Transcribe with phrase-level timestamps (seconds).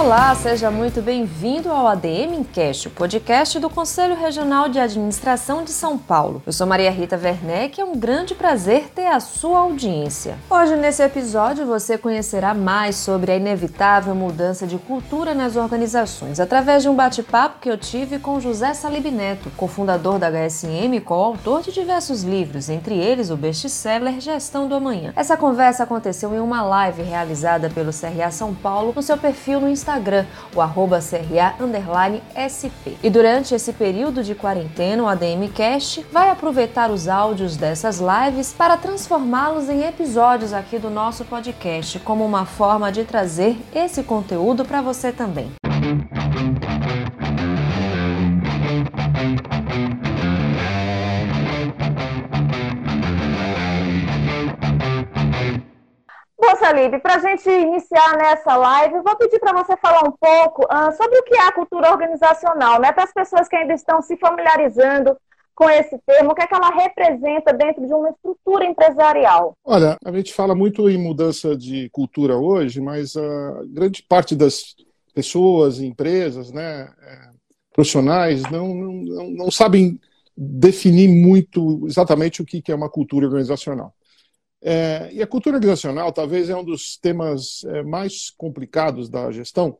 [0.00, 5.70] Olá, seja muito bem-vindo ao ADM Encast, o podcast do Conselho Regional de Administração de
[5.70, 6.42] São Paulo.
[6.46, 10.38] Eu sou Maria Rita Werneck e é um grande prazer ter a sua audiência.
[10.48, 16.82] Hoje, nesse episódio, você conhecerá mais sobre a inevitável mudança de cultura nas organizações, através
[16.82, 21.60] de um bate-papo que eu tive com José Salib Neto, cofundador da HSM e coautor
[21.60, 25.12] de diversos livros, entre eles o best-seller Gestão do Amanhã.
[25.14, 29.68] Essa conversa aconteceu em uma live realizada pelo CRA São Paulo no seu perfil no
[29.68, 31.54] Instagram Instagram, o arroba CRA
[32.38, 32.96] SP.
[33.02, 38.52] E durante esse período de quarentena, o ADM Cast vai aproveitar os áudios dessas lives
[38.52, 44.64] para transformá-los em episódios aqui do nosso podcast, como uma forma de trazer esse conteúdo
[44.64, 45.50] para você também.
[56.40, 60.62] Bom, Salib, para a gente iniciar nessa live, vou pedir para você falar um pouco
[60.64, 62.90] uh, sobre o que é a cultura organizacional, né?
[62.92, 65.14] Para as pessoas que ainda estão se familiarizando
[65.54, 69.52] com esse termo, o que é que ela representa dentro de uma estrutura empresarial?
[69.62, 74.74] Olha, a gente fala muito em mudança de cultura hoje, mas a grande parte das
[75.14, 77.28] pessoas, empresas, né, é,
[77.74, 80.00] profissionais, não, não, não sabem
[80.34, 83.92] definir muito exatamente o que é uma cultura organizacional.
[84.62, 89.78] É, e a cultura organizacional talvez é um dos temas é, mais complicados da gestão,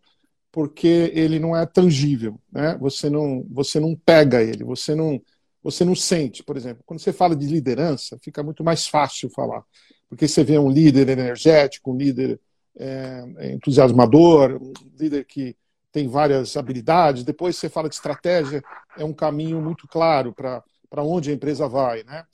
[0.50, 2.76] porque ele não é tangível, né?
[2.80, 5.20] Você não, você não pega ele, você não,
[5.62, 6.82] você não sente, por exemplo.
[6.86, 9.62] Quando você fala de liderança, fica muito mais fácil falar,
[10.08, 12.40] porque você vê um líder energético, um líder
[12.78, 15.54] é, entusiasmador, um líder que
[15.92, 17.24] tem várias habilidades.
[17.24, 18.62] Depois você fala de estratégia,
[18.96, 20.64] é um caminho muito claro para
[21.02, 22.24] onde a empresa vai, né?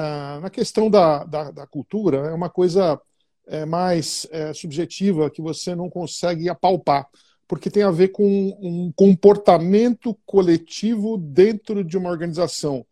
[0.00, 3.00] Ah, na questão da, da, da, cultura, é uma coisa
[3.48, 7.08] é, mais é, subjetiva que você não consegue apalpar,
[7.48, 12.86] porque tem a ver com um comportamento coletivo dentro de uma organização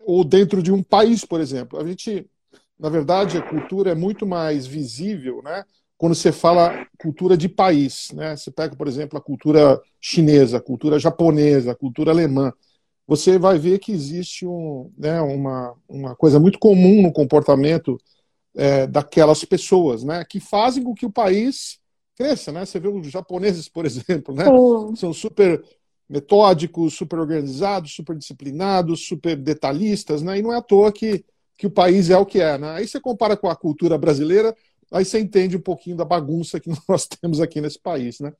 [0.00, 1.78] ou dentro de um país, por exemplo.
[1.78, 2.26] A gente,
[2.80, 5.62] na verdade, a cultura é muito mais visível, né?
[5.98, 8.34] Quando você fala cultura de país, né?
[8.34, 12.50] Você pega, por exemplo, a cultura chinesa, a cultura japonesa, a cultura alemã
[13.06, 17.96] você vai ver que existe um, né, uma, uma coisa muito comum no comportamento
[18.54, 21.78] é, daquelas pessoas, né, que fazem com que o país
[22.16, 22.64] cresça, né?
[22.64, 24.44] Você vê os japoneses, por exemplo, né?
[24.96, 25.62] São super
[26.08, 30.38] metódicos, super organizados, super disciplinados, super detalhistas, né?
[30.38, 31.24] E não é à toa que,
[31.56, 32.70] que o país é o que é, né?
[32.70, 34.56] Aí você compara com a cultura brasileira,
[34.90, 38.32] aí você entende um pouquinho da bagunça que nós temos aqui nesse país, né?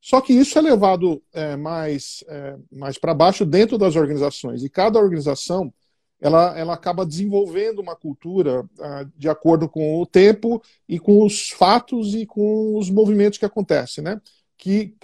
[0.00, 4.62] Só que isso é levado é, mais, é, mais para baixo dentro das organizações.
[4.62, 5.72] E cada organização
[6.20, 11.50] ela, ela acaba desenvolvendo uma cultura ah, de acordo com o tempo e com os
[11.50, 14.20] fatos e com os movimentos que acontecem, né?
[14.56, 14.96] que,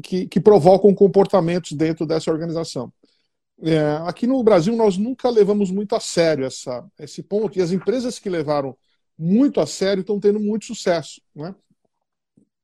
[0.00, 2.92] que, que provocam comportamentos dentro dessa organização.
[3.60, 7.72] É, aqui no Brasil, nós nunca levamos muito a sério essa, esse ponto, e as
[7.72, 8.76] empresas que levaram
[9.18, 11.20] muito a sério estão tendo muito sucesso.
[11.34, 11.54] Né?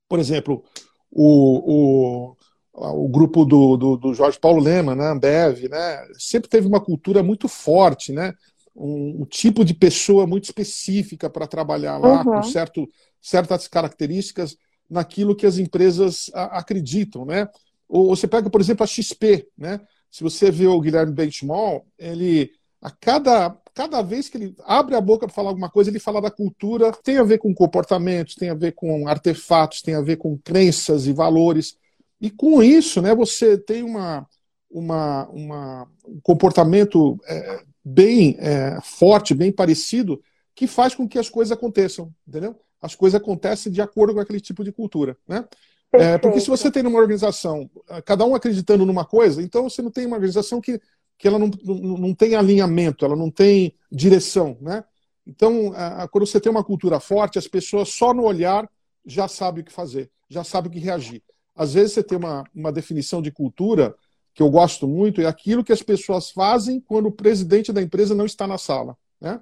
[0.08, 0.64] Por exemplo,
[1.10, 6.66] o, o, o grupo do, do, do, Jorge Paulo Lema, né, Ambev, né, sempre teve
[6.66, 8.34] uma cultura muito forte, né,
[8.78, 12.24] um, um tipo de pessoa muito específica para trabalhar lá, uhum.
[12.24, 12.88] com certo,
[13.20, 14.56] certas características
[14.88, 17.24] naquilo que as empresas a, acreditam.
[17.24, 17.48] Né?
[17.88, 19.48] Ou você pega, por exemplo, a XP.
[19.56, 19.80] Né?
[20.10, 25.00] Se você vê o Guilherme Benchmall, ele a cada, cada vez que ele abre a
[25.00, 28.50] boca para falar alguma coisa, ele fala da cultura, tem a ver com comportamentos, tem
[28.50, 31.78] a ver com artefatos, tem a ver com crenças e valores.
[32.20, 34.26] E com isso, né, você tem uma,
[34.68, 40.20] uma, uma um comportamento é, bem é, forte, bem parecido,
[40.56, 42.56] que faz com que as coisas aconteçam, entendeu?
[42.82, 45.44] As coisas acontecem de acordo com aquele tipo de cultura, né?
[45.92, 47.70] É, porque se você tem uma organização,
[48.04, 50.80] cada um acreditando numa coisa, então você não tem uma organização que
[51.18, 54.84] que ela não, não, não tem alinhamento, ela não tem direção, né?
[55.26, 58.70] Então, a, quando você tem uma cultura forte, as pessoas só no olhar
[59.04, 61.22] já sabem o que fazer, já sabem o que reagir.
[61.54, 63.94] Às vezes você tem uma, uma definição de cultura
[64.32, 68.14] que eu gosto muito, é aquilo que as pessoas fazem quando o presidente da empresa
[68.14, 69.40] não está na sala, né?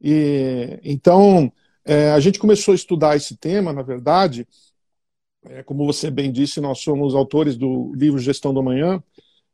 [0.00, 1.52] E, então,
[1.84, 4.48] é, a gente começou a estudar esse tema, na verdade,
[5.44, 9.02] é, como você bem disse, nós somos autores do livro Gestão do Amanhã,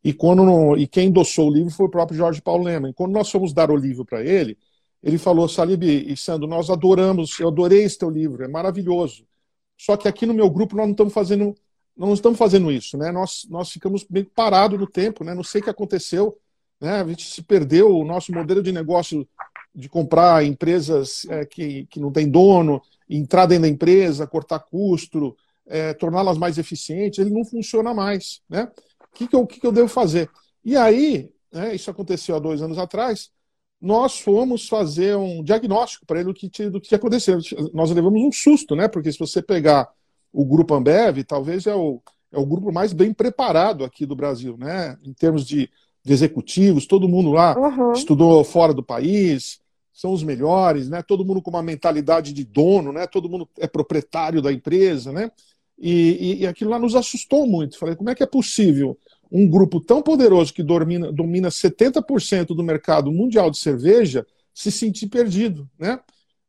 [0.02, 2.92] e, quando e quem endossou o livro foi o próprio Jorge Paulo Lema.
[2.94, 4.56] Quando nós fomos dar o livro para ele,
[5.02, 9.24] ele falou, Salib e Sandro, nós adoramos, eu adorei esse teu livro, é maravilhoso.
[9.76, 11.54] Só que aqui no meu grupo nós não estamos fazendo,
[11.96, 13.12] não estamos fazendo isso, né?
[13.12, 15.34] Nós, nós ficamos meio parados no tempo, né?
[15.34, 16.36] Não sei o que aconteceu,
[16.80, 17.00] né?
[17.00, 19.26] A gente se perdeu, o nosso modelo de negócio
[19.74, 25.36] de comprar empresas é, que, que não tem dono, entrar dentro da empresa, cortar custo,
[25.66, 28.40] é, torná-las mais eficientes, ele não funciona mais.
[28.48, 28.68] Né?
[29.18, 30.30] O que, que, eu, que, que eu devo fazer?
[30.64, 33.30] E aí, né, isso aconteceu há dois anos atrás,
[33.80, 37.38] nós fomos fazer um diagnóstico para ele do que, do que aconteceu.
[37.72, 38.86] Nós levamos um susto, né?
[38.86, 39.88] Porque se você pegar
[40.32, 42.00] o Grupo Ambev, talvez é o,
[42.32, 44.96] é o grupo mais bem preparado aqui do Brasil, né?
[45.04, 45.68] Em termos de,
[46.04, 47.92] de executivos, todo mundo lá uhum.
[47.92, 49.60] estudou fora do país,
[49.92, 51.02] são os melhores, né?
[51.02, 53.06] Todo mundo com uma mentalidade de dono, né?
[53.06, 55.30] Todo mundo é proprietário da empresa, né?
[55.78, 57.78] E, e, e aquilo lá nos assustou muito.
[57.78, 58.98] Falei, como é que é possível
[59.30, 65.08] um grupo tão poderoso que domina, domina 70% do mercado mundial de cerveja se sentir
[65.08, 66.00] perdido, né?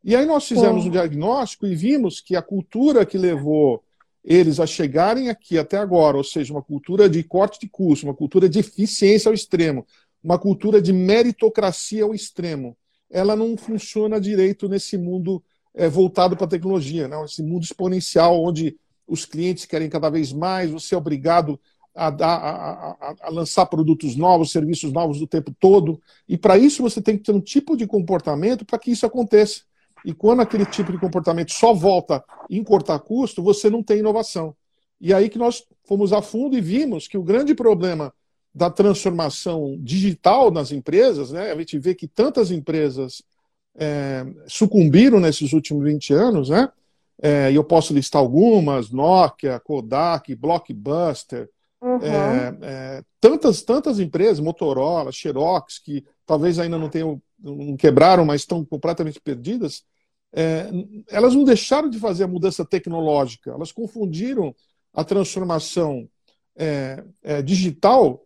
[0.04, 3.84] E aí nós fizemos um diagnóstico e vimos que a cultura que levou
[4.24, 8.14] eles a chegarem aqui até agora, ou seja, uma cultura de corte de custo, uma
[8.14, 9.86] cultura de eficiência ao extremo,
[10.24, 12.78] uma cultura de meritocracia ao extremo,
[13.10, 15.44] ela não funciona direito nesse mundo
[15.74, 17.22] é, voltado para a tecnologia, né?
[17.26, 18.78] esse mundo exponencial onde
[19.08, 21.60] os clientes querem cada vez mais, você é obrigado
[22.00, 26.02] a, a, a, a, lançar produtos novos, serviços novos o tempo todo.
[26.28, 29.64] E para isso você tem que ter um tipo de comportamento para que isso aconteça.
[30.06, 34.56] E quando aquele tipo de comportamento só volta em cortar custo, você não tem inovação.
[35.02, 38.14] E aí que nós fomos a fundo e vimos que o grande problema
[38.56, 43.22] da transformação digital nas empresas, né, a gente vê que tantas empresas
[43.76, 46.70] é, sucumbiram nesses últimos 20 anos, né,
[47.22, 51.50] é, e eu posso listar algumas, Nokia, Kodak, Blockbuster,
[51.82, 52.00] Uhum.
[52.02, 58.42] É, é, tantas, tantas empresas, Motorola, Xerox, que talvez ainda não tenham, não quebraram, mas
[58.42, 59.84] estão completamente perdidas,
[60.34, 60.70] é,
[61.10, 64.54] elas não deixaram de fazer a mudança tecnológica, elas confundiram
[64.94, 66.08] a transformação
[66.56, 68.22] é, é, digital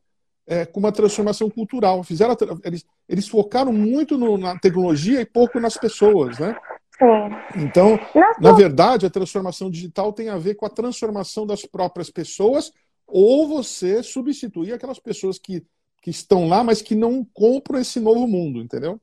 [0.46, 2.04] é, com uma transformação cultural.
[2.04, 6.58] Fizeram, eles, eles focaram muito no, na tecnologia e pouco nas pessoas, né?
[6.98, 7.64] Sim.
[7.64, 8.00] Então,
[8.40, 12.72] na verdade, a transformação digital tem a ver com a transformação das próprias pessoas
[13.16, 15.64] ou você substituir aquelas pessoas que,
[16.02, 19.00] que estão lá, mas que não compram esse novo mundo, entendeu?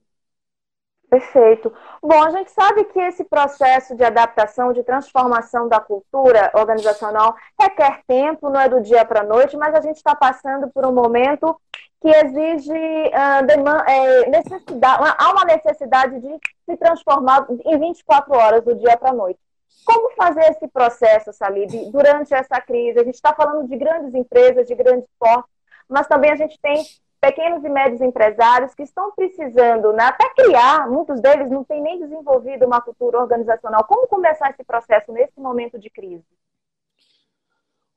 [1.09, 1.73] Perfeito.
[2.03, 8.03] Bom, a gente sabe que esse processo de adaptação, de transformação da cultura organizacional requer
[8.07, 10.93] tempo, não é do dia para a noite, mas a gente está passando por um
[10.93, 11.61] momento
[12.01, 18.75] que exige uh, é, necessidade, há uma necessidade de se transformar em 24 horas do
[18.75, 19.39] dia para a noite.
[19.84, 22.99] Como fazer esse processo, Salib, durante essa crise?
[22.99, 25.50] A gente está falando de grandes empresas, de grandes portos,
[25.88, 26.84] mas também a gente tem
[27.20, 31.99] pequenos e médios empresários que estão precisando, né, até criar, muitos deles não têm nem
[31.99, 33.84] desenvolvido uma cultura organizacional.
[33.84, 36.25] Como começar esse processo nesse momento de crise?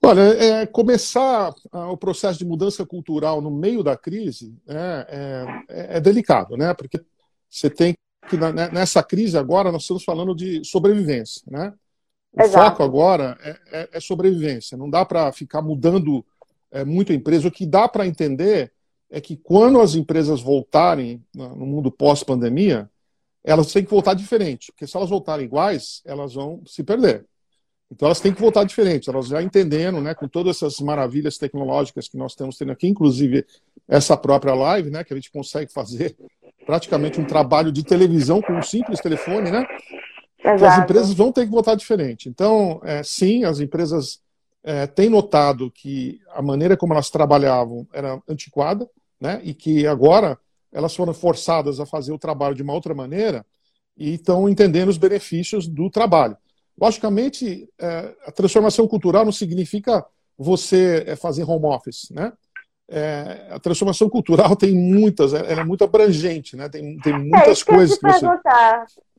[0.06, 5.46] Olha, é, começar ah, o processo de mudança cultural no meio da crise né, é,
[5.70, 6.74] é, é delicado, né?
[6.74, 7.00] Porque
[7.50, 7.96] você tem
[8.30, 11.74] que né, nessa crise agora nós estamos falando de sobrevivência, né?
[12.32, 12.70] O Exato.
[12.70, 14.76] foco agora é, é, é, sobrevivência.
[14.76, 16.26] Não dá para ficar mudando
[16.72, 17.48] é, muito a empresa.
[17.48, 18.72] O que dá para entender
[19.10, 22.90] é que quando as empresas voltarem no mundo pós-pandemia,
[23.44, 27.26] elas têm que voltar diferente, porque se elas voltarem iguais, elas vão se perder.
[27.92, 32.08] Então elas têm que voltar diferente, elas já entendendo, né, com todas essas maravilhas tecnológicas
[32.08, 33.46] que nós estamos tendo aqui, inclusive
[33.88, 36.16] essa própria live, né, que a gente consegue fazer
[36.66, 39.66] praticamente um trabalho de televisão com um simples telefone, né?
[40.44, 40.66] Exato.
[40.66, 42.28] As empresas vão ter que votar diferente.
[42.28, 44.20] Então, é, sim, as empresas
[44.64, 49.40] é, têm notado que a maneira como elas trabalhavam era antiquada, né?
[49.44, 50.38] E que agora
[50.72, 53.46] elas foram forçadas a fazer o trabalho de uma outra maneira
[53.96, 56.36] e estão entendendo os benefícios do trabalho.
[56.80, 60.04] Logicamente, é, a transformação cultural não significa
[60.38, 62.34] você é, fazer home office, né?
[62.90, 66.70] É, a transformação cultural tem muitas, ela é muito abrangente, né?
[66.70, 68.28] Tem, tem muitas é, coisas que você.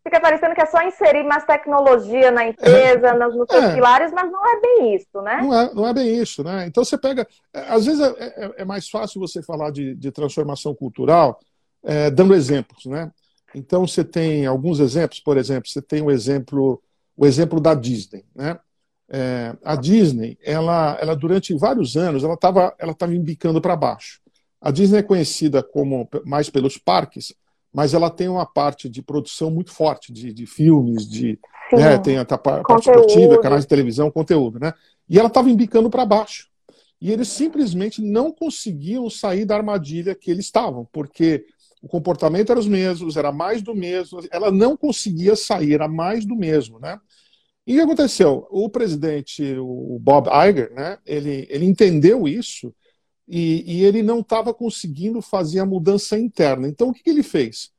[0.06, 3.74] Fica parecendo que é só inserir mais tecnologia na empresa, é, nos, nos seus é.
[3.74, 5.40] pilares, mas não é bem isso, né?
[5.40, 6.66] Não é, não é bem isso, né?
[6.66, 7.26] Então você pega.
[7.54, 11.40] É, às vezes é, é, mais fácil você falar de, de transformação cultural
[12.14, 13.10] dando exemplos, né?
[13.54, 16.82] Então você tem alguns exemplos, por exemplo, você tem o exemplo,
[17.14, 18.58] o exemplo da Disney, né?
[19.08, 24.20] É, a Disney, ela, ela durante vários anos, ela estava ela tava embicando para baixo.
[24.60, 27.34] A Disney é conhecida como mais pelos parques,
[27.72, 31.38] mas ela tem uma parte de produção muito forte de, de filmes, de
[31.72, 34.72] né, tem a parte esportiva, canais de televisão, conteúdo, né?
[35.08, 36.48] E ela estava embicando para baixo.
[37.00, 41.44] E eles simplesmente não conseguiam sair da armadilha que eles estavam, porque
[41.82, 46.24] o comportamento era os mesmos, era mais do mesmo, ela não conseguia sair, era mais
[46.24, 46.98] do mesmo, né?
[47.66, 48.46] E o que aconteceu?
[48.50, 52.74] O presidente, o Bob Iger, né, ele, ele entendeu isso
[53.26, 56.68] e, e ele não estava conseguindo fazer a mudança interna.
[56.68, 57.70] Então, o que, que ele fez?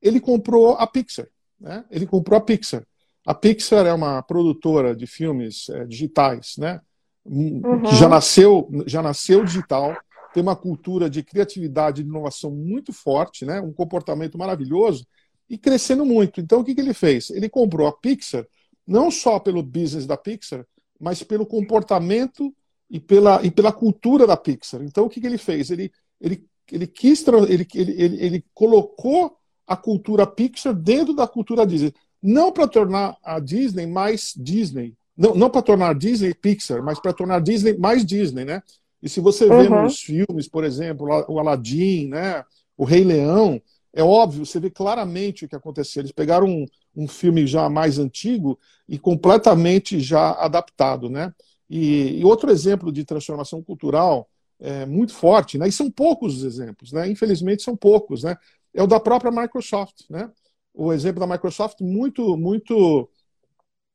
[0.00, 1.28] Ele comprou a Pixar.
[1.60, 1.84] Né?
[1.90, 2.86] Ele comprou a Pixar.
[3.26, 6.80] A Pixar é uma produtora de filmes é, digitais, né?
[7.24, 7.82] Uhum.
[7.82, 9.96] Que já nasceu, já nasceu digital,
[10.32, 13.60] tem uma cultura de criatividade e inovação muito forte, né?
[13.60, 15.04] Um comportamento maravilhoso
[15.50, 16.40] e crescendo muito.
[16.40, 17.30] Então, o que, que ele fez?
[17.30, 18.46] Ele comprou a Pixar
[18.86, 20.66] não só pelo business da Pixar,
[21.00, 22.54] mas pelo comportamento
[22.88, 24.82] e pela, e pela cultura da Pixar.
[24.82, 25.70] Então, o que, que ele fez?
[25.70, 25.90] Ele,
[26.20, 31.92] ele, ele quis, ele, ele, ele, ele colocou a cultura Pixar dentro da cultura Disney.
[32.22, 34.94] Não para tornar a Disney mais Disney.
[35.16, 38.62] Não, não para tornar Disney Pixar, mas para tornar Disney mais Disney, né?
[39.02, 39.82] E se você vê uhum.
[39.84, 42.44] nos filmes, por exemplo, o Aladdin, né?
[42.76, 43.60] O Rei Leão,
[43.92, 46.02] é óbvio, você vê claramente o que aconteceu.
[46.02, 51.34] Eles pegaram um, um filme já mais antigo e completamente já adaptado, né?
[51.68, 54.28] E, e outro exemplo de transformação cultural
[54.60, 55.68] é, muito forte, né?
[55.68, 57.08] E são poucos os exemplos, né?
[57.08, 58.36] Infelizmente são poucos, né?
[58.74, 60.30] É o da própria Microsoft, né?
[60.72, 63.08] O exemplo da Microsoft muito, muito,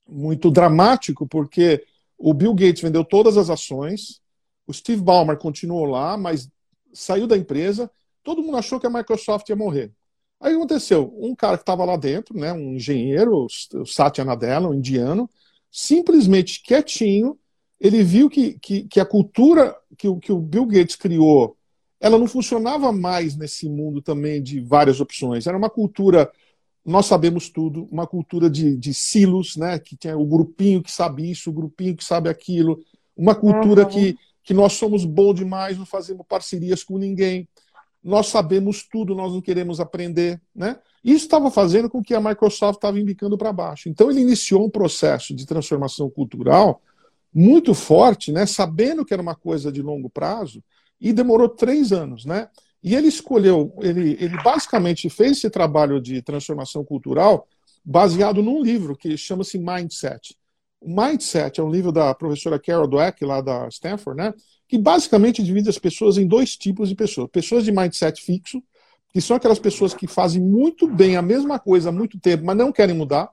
[0.08, 1.86] muito dramático, porque
[2.18, 4.22] o Bill Gates vendeu todas as ações,
[4.68, 6.50] o Steve Ballmer continuou lá, mas
[6.94, 7.90] saiu da empresa.
[8.24, 9.92] Todo mundo achou que a Microsoft ia morrer.
[10.40, 14.74] Aí aconteceu, um cara que estava lá dentro, né, um engenheiro, o Satya Nadella, um
[14.74, 15.30] indiano,
[15.72, 17.38] simplesmente quietinho,
[17.80, 21.56] ele viu que, que, que a cultura que, que o Bill Gates criou,
[22.00, 25.46] ela não funcionava mais nesse mundo também de várias opções.
[25.46, 26.32] Era uma cultura,
[26.84, 31.30] nós sabemos tudo, uma cultura de, de silos, né, que tinha o grupinho que sabe
[31.30, 32.84] isso, o grupinho que sabe aquilo,
[33.16, 33.90] uma cultura uhum.
[33.90, 37.48] que, que nós somos bom demais, não fazemos parcerias com ninguém
[38.04, 40.42] nós sabemos tudo, nós não queremos aprender.
[40.56, 40.78] Né?
[41.04, 43.90] Isso estava fazendo com que a Microsoft estava indicando para baixo.
[43.90, 46.82] Então ele iniciou um processo de transformação cultural
[47.34, 48.46] muito forte, né?
[48.46, 50.64] sabendo que era uma coisa de longo prazo,
[51.00, 52.26] e demorou três anos.
[52.26, 52.50] Né?
[52.84, 57.48] E ele escolheu, ele, ele basicamente fez esse trabalho de transformação cultural
[57.84, 60.36] baseado num livro que chama-se Mindset.
[60.80, 64.34] O Mindset é um livro da professora Carol Dweck, lá da Stanford, né?
[64.72, 67.30] Que basicamente divide as pessoas em dois tipos de pessoas.
[67.30, 68.64] Pessoas de mindset fixo,
[69.12, 72.56] que são aquelas pessoas que fazem muito bem a mesma coisa há muito tempo, mas
[72.56, 73.30] não querem mudar.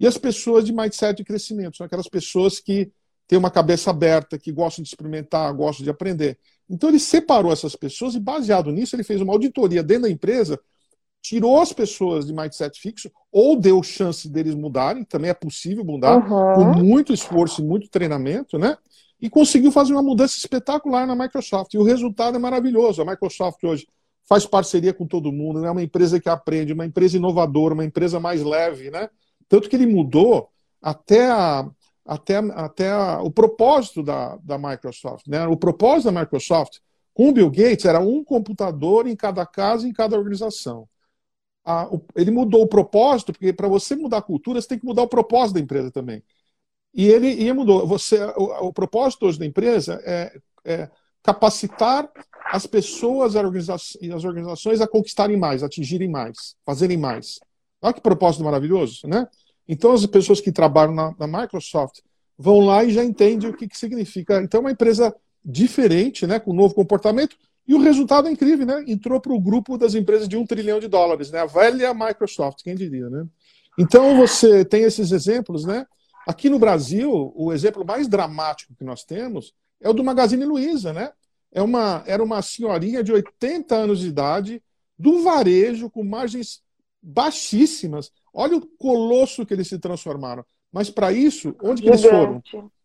[0.00, 2.90] E as pessoas de mindset de crescimento, são aquelas pessoas que
[3.26, 6.38] têm uma cabeça aberta, que gostam de experimentar, gostam de aprender.
[6.70, 10.58] Então ele separou essas pessoas e, baseado nisso, ele fez uma auditoria dentro da empresa,
[11.20, 16.16] tirou as pessoas de mindset fixo, ou deu chance deles mudarem, também é possível mudar,
[16.16, 16.54] uhum.
[16.54, 18.78] com muito esforço e muito treinamento, né?
[19.20, 21.74] E conseguiu fazer uma mudança espetacular na Microsoft.
[21.74, 23.02] E o resultado é maravilhoso.
[23.02, 23.86] A Microsoft hoje
[24.28, 25.70] faz parceria com todo mundo, é né?
[25.70, 29.08] uma empresa que aprende, uma empresa inovadora, uma empresa mais leve, né?
[29.48, 30.50] Tanto que ele mudou
[30.82, 31.68] até, a,
[32.04, 35.26] até, até a, o propósito da, da Microsoft.
[35.26, 35.46] Né?
[35.46, 36.78] O propósito da Microsoft
[37.14, 40.86] com o Bill Gates era um computador em cada casa, em cada organização.
[41.64, 44.86] A, o, ele mudou o propósito, porque para você mudar a cultura, você tem que
[44.86, 46.22] mudar o propósito da empresa também.
[46.98, 47.86] E ele e mudou.
[47.86, 50.90] Você, o, o, propósito hoje da empresa é, é
[51.22, 52.10] capacitar
[52.46, 53.34] as pessoas
[54.00, 57.38] e as organizações a conquistarem mais, atingirem mais, fazerem mais.
[57.80, 59.28] Olha que propósito maravilhoso, né?
[59.68, 62.00] Então as pessoas que trabalham na, na Microsoft
[62.36, 64.42] vão lá e já entendem o que, que significa.
[64.42, 65.14] Então é uma empresa
[65.44, 67.36] diferente, né, com um novo comportamento,
[67.66, 68.82] e o resultado é incrível, né?
[68.88, 71.38] Entrou para o grupo das empresas de um trilhão de dólares, né?
[71.38, 73.24] A velha Microsoft, quem diria, né?
[73.78, 75.86] Então você tem esses exemplos, né?
[76.28, 80.92] Aqui no Brasil, o exemplo mais dramático que nós temos é o do Magazine Luiza,
[80.92, 81.10] né?
[81.50, 84.62] É uma, era uma senhorinha de 80 anos de idade,
[84.98, 86.60] do varejo, com margens
[87.02, 88.12] baixíssimas.
[88.30, 90.44] Olha o colosso que eles se transformaram.
[90.70, 92.42] Mas para isso, onde que eles foram?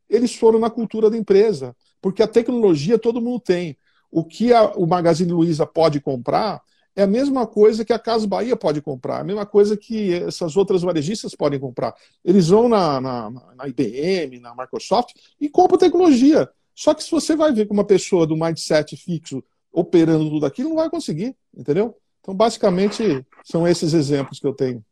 [0.10, 3.78] Eles foram na cultura da empresa, porque a tecnologia todo mundo tem.
[4.10, 6.62] O que a, o Magazine Luiza pode comprar,
[6.96, 10.56] é a mesma coisa que a Casa Bahia pode comprar, a mesma coisa que essas
[10.56, 11.94] outras varejistas podem comprar.
[12.24, 16.50] Eles vão na, na, na IBM, na Microsoft e compram tecnologia.
[16.76, 20.70] Só que se você vai ver com uma pessoa do mindset fixo operando tudo aquilo,
[20.70, 21.98] não vai conseguir, entendeu?
[22.22, 24.84] Então, basicamente, são esses exemplos que eu tenho.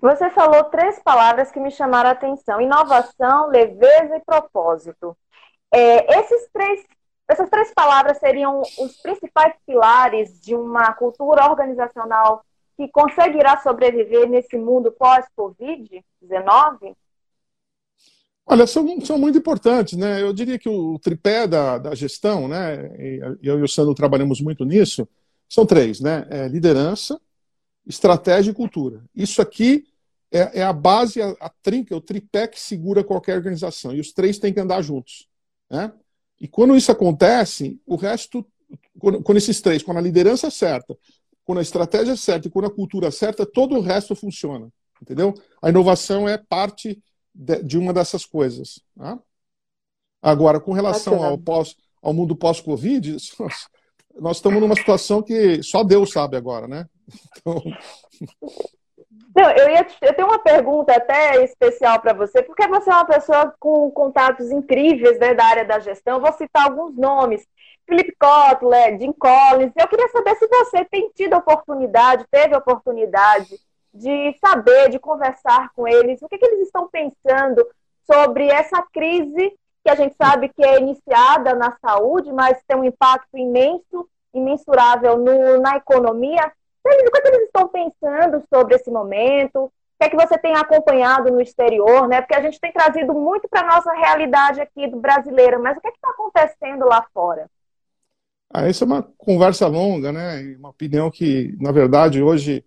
[0.00, 5.16] Você falou três palavras que me chamaram a atenção: inovação, leveza e propósito.
[5.72, 6.84] É, esses três
[7.28, 12.44] essas três palavras seriam os principais pilares de uma cultura organizacional
[12.76, 16.94] que conseguirá sobreviver nesse mundo pós-Covid-19?
[18.46, 20.20] Olha, são, são muito importantes, né?
[20.20, 22.90] Eu diria que o tripé da, da gestão, né?
[23.42, 25.08] Eu e o Sandro trabalhamos muito nisso.
[25.48, 26.26] São três, né?
[26.28, 27.18] É liderança,
[27.86, 29.02] estratégia e cultura.
[29.14, 29.86] Isso aqui
[30.30, 33.94] é, é a base, a, a trinca, o tripé que segura qualquer organização.
[33.94, 35.26] E os três têm que andar juntos,
[35.70, 35.90] né?
[36.40, 38.46] E quando isso acontece, o resto,
[38.98, 40.96] quando, quando esses três, quando a liderança é certa,
[41.44, 44.68] quando a estratégia é certa e quando a cultura é certa, todo o resto funciona.
[45.00, 45.34] entendeu?
[45.62, 47.02] A inovação é parte
[47.34, 48.80] de, de uma dessas coisas.
[48.96, 49.18] Tá?
[50.22, 53.16] Agora, com relação ao, pós, ao mundo pós-Covid,
[54.18, 56.88] nós estamos numa situação que só Deus sabe agora, né?
[57.38, 57.62] Então...
[59.34, 63.04] Não, eu, ia, eu tenho uma pergunta até especial para você, porque você é uma
[63.04, 66.14] pessoa com contatos incríveis né, da área da gestão.
[66.16, 67.46] Eu vou citar alguns nomes.
[67.86, 69.72] Felipe Kotler, Jim Collins.
[69.76, 73.58] Eu queria saber se você tem tido oportunidade, teve oportunidade
[73.92, 77.64] de saber, de conversar com eles, o que, que eles estão pensando
[78.04, 79.52] sobre essa crise
[79.84, 85.18] que a gente sabe que é iniciada na saúde, mas tem um impacto imenso, imensurável
[85.18, 86.50] no, na economia.
[86.84, 89.64] O que, é que eles estão pensando sobre esse momento?
[89.64, 92.20] O que é que você tem acompanhado no exterior, né?
[92.20, 95.80] Porque a gente tem trazido muito para a nossa realidade aqui do brasileiro, mas o
[95.80, 97.48] que é está acontecendo lá fora?
[98.52, 100.56] Ah, essa é uma conversa longa, né?
[100.58, 102.64] Uma opinião que, na verdade, hoje,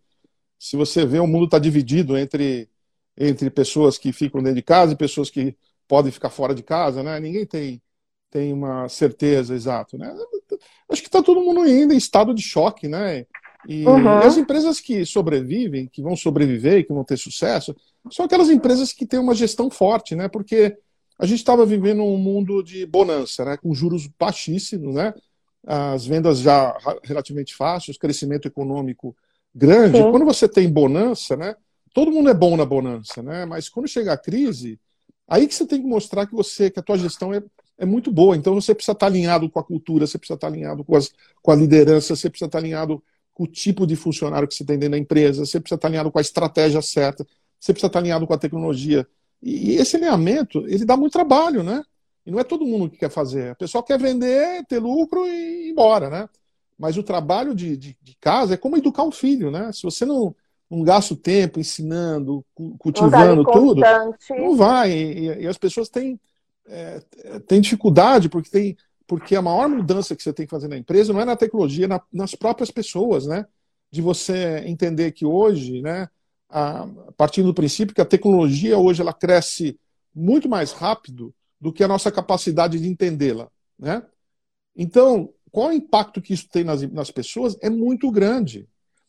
[0.59, 2.69] se você vê, o mundo está dividido entre,
[3.15, 5.55] entre pessoas que ficam dentro de casa e pessoas que
[5.87, 7.19] podem ficar fora de casa, né?
[7.19, 7.81] Ninguém tem,
[8.29, 10.13] tem uma certeza exata, né?
[10.89, 13.25] Acho que está todo mundo ainda em estado de choque, né?
[13.67, 14.19] E uhum.
[14.19, 17.75] as empresas que sobrevivem, que vão sobreviver, que vão ter sucesso,
[18.11, 20.27] são aquelas empresas que têm uma gestão forte, né?
[20.27, 20.77] Porque
[21.19, 23.57] a gente estava vivendo um mundo de bonança, né?
[23.57, 25.13] Com juros baixíssimos, né?
[25.65, 29.15] As vendas já relativamente fáceis, crescimento econômico
[29.53, 29.97] grande.
[29.97, 30.11] Sim.
[30.11, 31.55] Quando você tem bonança, né?
[31.93, 33.45] Todo mundo é bom na bonança, né?
[33.45, 34.79] Mas quando chega a crise,
[35.27, 37.41] aí que você tem que mostrar que você, que a tua gestão é,
[37.77, 38.37] é muito boa.
[38.37, 41.11] Então você precisa estar alinhado com a cultura, você precisa estar alinhado com, as,
[41.41, 43.03] com a liderança, você precisa estar alinhado
[43.37, 46.11] com o tipo de funcionário que você tem dentro da empresa, você precisa estar alinhado
[46.11, 47.23] com a estratégia certa,
[47.59, 49.07] você precisa estar alinhado com a tecnologia.
[49.43, 51.83] E esse alinhamento, ele dá muito trabalho, né?
[52.25, 53.51] E não é todo mundo que quer fazer.
[53.51, 56.27] A pessoa quer vender, ter lucro e ir embora, né?
[56.79, 59.71] Mas o trabalho de, de, de casa é como educar um filho, né?
[59.71, 60.35] Se você não,
[60.67, 62.43] não gasta o tempo ensinando,
[62.79, 63.81] cultivando tudo,
[64.31, 64.91] não vai.
[64.91, 66.19] E, e as pessoas têm,
[66.65, 67.03] é,
[67.45, 68.75] têm dificuldade porque tem
[69.07, 71.85] porque a maior mudança que você tem que fazer na empresa não é na tecnologia,
[71.85, 73.45] é na, nas próprias pessoas, né?
[73.89, 76.09] De você entender que hoje, né,
[76.49, 79.79] a, partir do princípio que a tecnologia hoje ela cresce
[80.13, 84.03] muito mais rápido do que a nossa capacidade de entendê-la, né?
[84.75, 88.67] Então, qual o impacto que isso tem nas, nas pessoas é muito grande.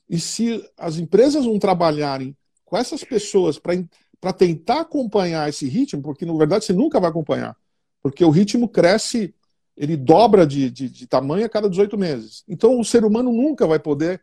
[0.08, 2.34] E se as empresas não trabalharem
[2.64, 7.56] com essas pessoas para tentar acompanhar esse ritmo, porque na verdade você nunca vai acompanhar,
[8.02, 9.34] porque o ritmo cresce
[9.78, 12.42] ele dobra de, de, de, tamanho a cada 18 meses.
[12.48, 14.20] Então, o ser humano nunca vai poder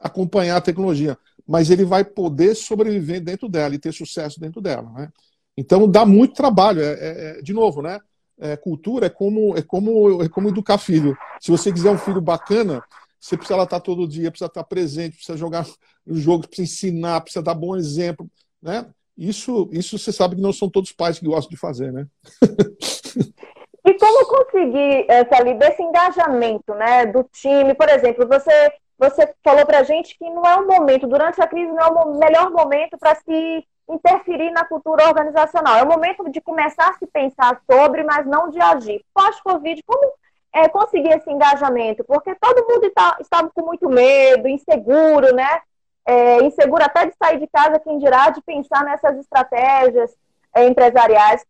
[0.00, 4.90] acompanhar a tecnologia, mas ele vai poder sobreviver dentro dela e ter sucesso dentro dela.
[4.92, 5.12] Né?
[5.56, 6.80] Então, dá muito trabalho.
[6.80, 8.00] É, é, é de novo, né?
[8.40, 11.16] É, cultura é como, é, como, é como educar filho.
[11.38, 12.82] Se você quiser um filho bacana,
[13.20, 15.66] você precisa estar todo dia, precisa estar presente, precisa jogar
[16.04, 18.28] no jogo, precisa ensinar, precisa dar bom exemplo.
[18.60, 18.86] Né?
[19.16, 22.06] Isso, isso você sabe que não são todos os pais que gostam de fazer, né?
[23.84, 27.74] E como conseguir, essa desse engajamento né, do time?
[27.74, 31.46] Por exemplo, você, você falou para a gente que não é um momento, durante a
[31.46, 35.76] crise, não é o melhor momento para se interferir na cultura organizacional.
[35.76, 39.04] É o momento de começar a se pensar sobre, mas não de agir.
[39.12, 40.12] Pós-Covid, como
[40.54, 42.04] é, conseguir esse engajamento?
[42.04, 45.60] Porque todo mundo está, estava com muito medo, inseguro, né?
[46.06, 50.14] É, inseguro até de sair de casa, quem dirá de pensar nessas estratégias
[50.54, 51.44] é, empresariais.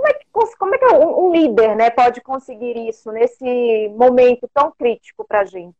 [0.00, 4.48] Como é que, como é que um, um líder né, pode conseguir isso nesse momento
[4.52, 5.76] tão crítico para a gente?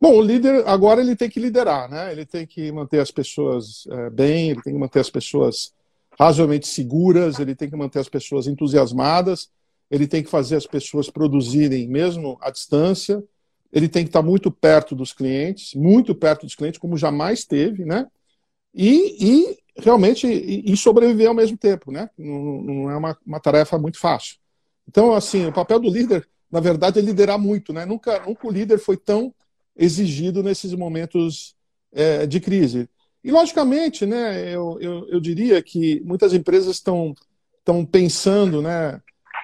[0.00, 2.12] Bom, o líder agora ele tem que liderar, né?
[2.12, 5.72] Ele tem que manter as pessoas é, bem, ele tem que manter as pessoas
[6.18, 9.50] razoavelmente seguras, ele tem que manter as pessoas entusiasmadas,
[9.90, 13.24] ele tem que fazer as pessoas produzirem mesmo à distância,
[13.72, 17.84] ele tem que estar muito perto dos clientes, muito perto dos clientes, como jamais teve,
[17.84, 18.06] né?
[18.74, 22.10] E, e realmente e, sobreviver ao mesmo tempo, né?
[22.18, 24.36] Não, não é uma, uma, tarefa muito fácil.
[24.88, 27.84] Então, assim, o papel do líder, na verdade, é liderar muito, né?
[27.84, 29.32] Nunca, nunca o líder foi tão
[29.76, 31.54] exigido nesses momentos
[31.92, 32.88] é, de crise.
[33.22, 37.14] E, logicamente, né, eu, eu, eu diria que muitas empresas estão,
[37.58, 39.00] estão pensando, né,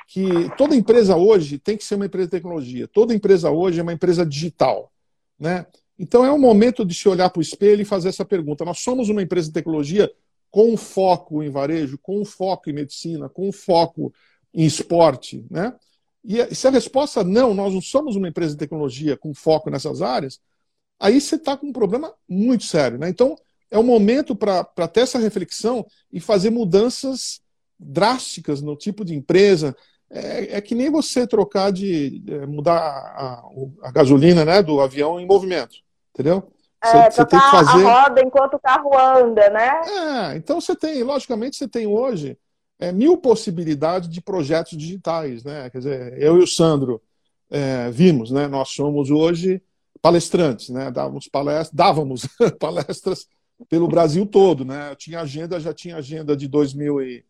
[0.09, 0.25] que
[0.57, 2.89] toda empresa hoje tem que ser uma empresa de tecnologia.
[2.89, 4.93] Toda empresa hoje é uma empresa digital,
[5.39, 5.67] né?
[5.99, 8.65] Então é o momento de se olhar para o espelho e fazer essa pergunta.
[8.65, 10.11] Nós somos uma empresa de tecnologia
[10.51, 14.13] com foco em varejo, com foco em medicina, com foco
[14.53, 15.75] em esporte, né?
[16.25, 20.01] E se a resposta não, nós não somos uma empresa de tecnologia com foco nessas
[20.01, 20.41] áreas,
[20.99, 23.09] aí você está com um problema muito sério, né?
[23.09, 23.37] Então
[23.71, 27.41] é o momento para ter essa reflexão e fazer mudanças
[27.79, 29.77] drásticas no tipo de empresa.
[30.17, 33.43] É, é que nem você trocar de é, mudar a,
[33.83, 35.77] a, gasolina né, do avião em movimento,
[36.13, 36.49] entendeu?
[36.85, 39.81] é, você tem que fazer a roda enquanto o carro anda, né?
[40.33, 42.39] É, então você tem, logicamente, você tem hoje
[42.79, 45.71] é, mil possibilidades de projetos digitais, né?
[45.71, 47.01] Quer dizer, eu e o Sandro
[47.51, 48.47] é, vimos, né?
[48.47, 49.63] Nós somos hoje
[50.03, 50.91] palestrantes, né?
[50.91, 52.29] Dávamos palestras, dávamos
[52.61, 53.27] palestras
[53.69, 54.91] pelo Brasil todo, né?
[54.91, 57.25] Eu tinha agenda, já tinha agenda de 2000 e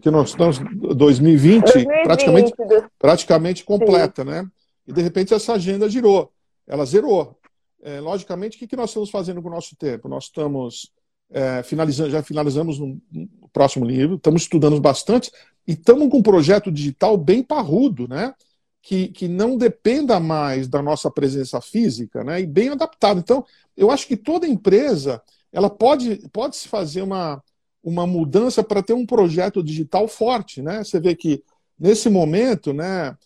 [0.00, 2.54] que nós estamos 2020, 2020 praticamente
[2.98, 4.30] praticamente completa, Sim.
[4.30, 4.50] né?
[4.86, 6.32] E de repente essa agenda girou,
[6.66, 7.36] ela zerou.
[7.82, 10.08] É, logicamente, o que, que nós estamos fazendo com o nosso tempo?
[10.08, 10.92] Nós estamos
[11.30, 15.30] é, finalizando, já finalizamos no, no próximo livro, estamos estudando bastante
[15.66, 18.34] e estamos com um projeto digital bem parrudo, né?
[18.82, 22.40] Que, que não dependa mais da nossa presença física, né?
[22.40, 23.20] E bem adaptado.
[23.20, 23.44] Então,
[23.76, 27.42] eu acho que toda empresa ela pode, pode se fazer uma,
[27.82, 30.84] uma mudança para ter um projeto digital forte, né?
[30.84, 31.42] Você vê que
[31.78, 33.16] nesse momento, né?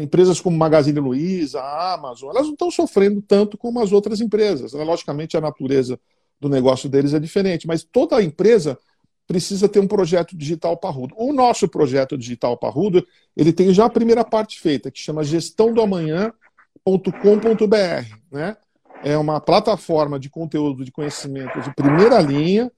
[0.00, 4.74] Empresas como Magazine Luiza, a Amazon, elas não estão sofrendo tanto como as outras empresas.
[4.74, 4.84] Né?
[4.84, 5.98] Logicamente, a natureza
[6.40, 8.78] do negócio deles é diferente, mas toda empresa
[9.26, 11.14] precisa ter um projeto digital parrudo.
[11.16, 13.04] O nosso projeto digital parrudo,
[13.36, 18.56] ele tem já a primeira parte feita, que chama gestãodoamanhã.com.br, né?
[19.04, 22.70] É uma plataforma de conteúdo de conhecimento de primeira linha,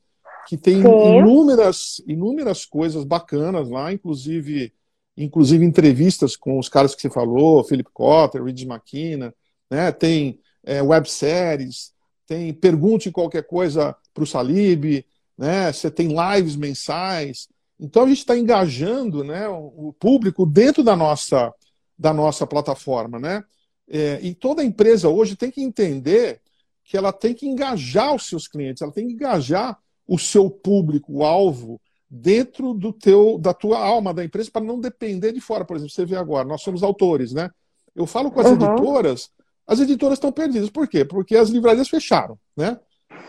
[0.46, 4.72] que tem inúmeras, inúmeras coisas bacanas lá, inclusive,
[5.16, 9.35] inclusive entrevistas com os caras que você falou, Philip Cotter, Reed McKenna,
[9.70, 9.90] né?
[9.92, 11.92] Tem é, webséries,
[12.26, 15.04] tem pergunte qualquer coisa para o Salib,
[15.37, 15.72] né?
[15.72, 17.48] Você tem lives mensais.
[17.78, 21.52] Então a gente está engajando, né, o público dentro da nossa
[21.98, 23.44] da nossa plataforma, né?
[23.88, 26.40] É, e toda empresa hoje tem que entender
[26.85, 31.12] que ela tem que engajar os seus clientes, ela tem que engajar o seu público,
[31.12, 35.64] o alvo, dentro do teu, da tua alma da empresa para não depender de fora.
[35.64, 37.50] Por exemplo, você vê agora, nós somos autores, né?
[37.94, 38.54] Eu falo com as uhum.
[38.54, 39.30] editoras,
[39.66, 40.70] as editoras estão perdidas.
[40.70, 41.04] Por quê?
[41.04, 42.78] Porque as livrarias fecharam, né?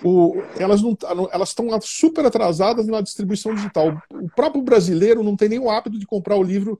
[0.04, 0.98] O, elas não
[1.32, 3.98] elas estão super atrasadas na distribuição digital.
[4.12, 6.80] O próprio brasileiro não tem nem o hábito de comprar o livro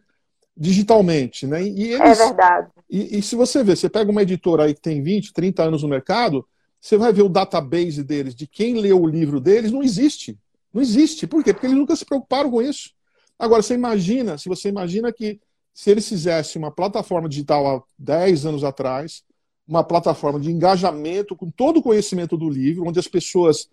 [0.58, 1.64] digitalmente, né?
[1.64, 2.68] E eles, é verdade.
[2.90, 5.84] E, e, se você ver, você pega uma editora aí que tem 20, 30 anos
[5.84, 6.46] no mercado,
[6.86, 10.38] você vai ver o database deles, de quem leu o livro deles, não existe.
[10.72, 11.26] Não existe.
[11.26, 11.52] Por quê?
[11.52, 12.92] Porque eles nunca se preocuparam com isso.
[13.40, 15.42] Agora, você imagina, se você imagina que
[15.74, 19.24] se eles fizessem uma plataforma digital há 10 anos atrás,
[19.68, 23.68] uma plataforma de engajamento com todo o conhecimento do livro, onde as pessoas,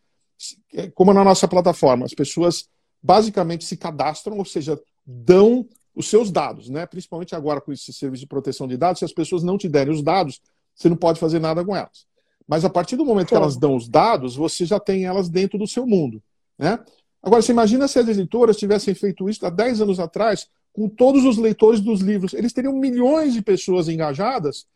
[0.94, 2.66] como na nossa plataforma, as pessoas
[3.02, 6.86] basicamente se cadastram, ou seja, dão os seus dados, né?
[6.86, 9.92] Principalmente agora com esse serviço de proteção de dados, se as pessoas não te derem
[9.92, 10.40] os dados,
[10.74, 12.10] você não pode fazer nada com elas.
[12.46, 13.34] Mas a partir do momento Sim.
[13.34, 16.22] que elas dão os dados, você já tem elas dentro do seu mundo,
[16.58, 16.78] né?
[17.22, 21.24] Agora, você imagina se as editoras tivessem feito isso há 10 anos atrás, com todos
[21.24, 22.34] os leitores dos livros.
[22.34, 24.66] Eles teriam milhões de pessoas engajadas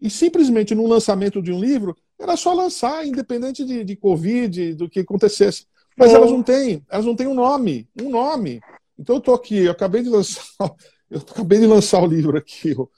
[0.00, 4.88] e simplesmente no lançamento de um livro, era só lançar, independente de, de Covid, do
[4.88, 5.66] que acontecesse.
[5.96, 8.60] Mas elas não têm, elas não têm um nome, um nome.
[8.98, 10.42] Então eu estou aqui, eu acabei de lançar,
[11.10, 12.88] eu acabei de lançar o livro aqui, o,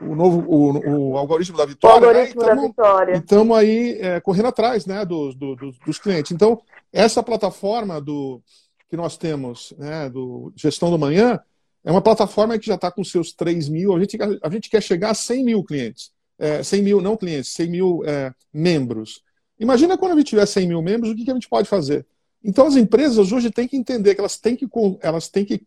[0.00, 1.96] o novo, o, o, algoritmo da vitória.
[1.96, 2.20] O né?
[2.20, 2.54] algoritmo né?
[2.54, 3.14] da vitória.
[3.14, 6.32] E estamos aí é, correndo atrás, né, dos, do, dos clientes.
[6.32, 6.60] Então
[6.92, 8.42] essa plataforma do
[8.88, 11.40] que nós temos, né, do gestão do manhã,
[11.84, 13.94] é uma plataforma que já está com seus 3 mil.
[13.94, 16.10] A gente, a gente quer chegar a 100 mil clientes.
[16.38, 19.22] É, 100 mil, não clientes, 100 mil é, membros.
[19.58, 22.06] Imagina quando a gente tiver 100 mil membros, o que, que a gente pode fazer?
[22.44, 24.66] Então as empresas hoje têm que entender que elas têm que,
[25.00, 25.62] elas têm que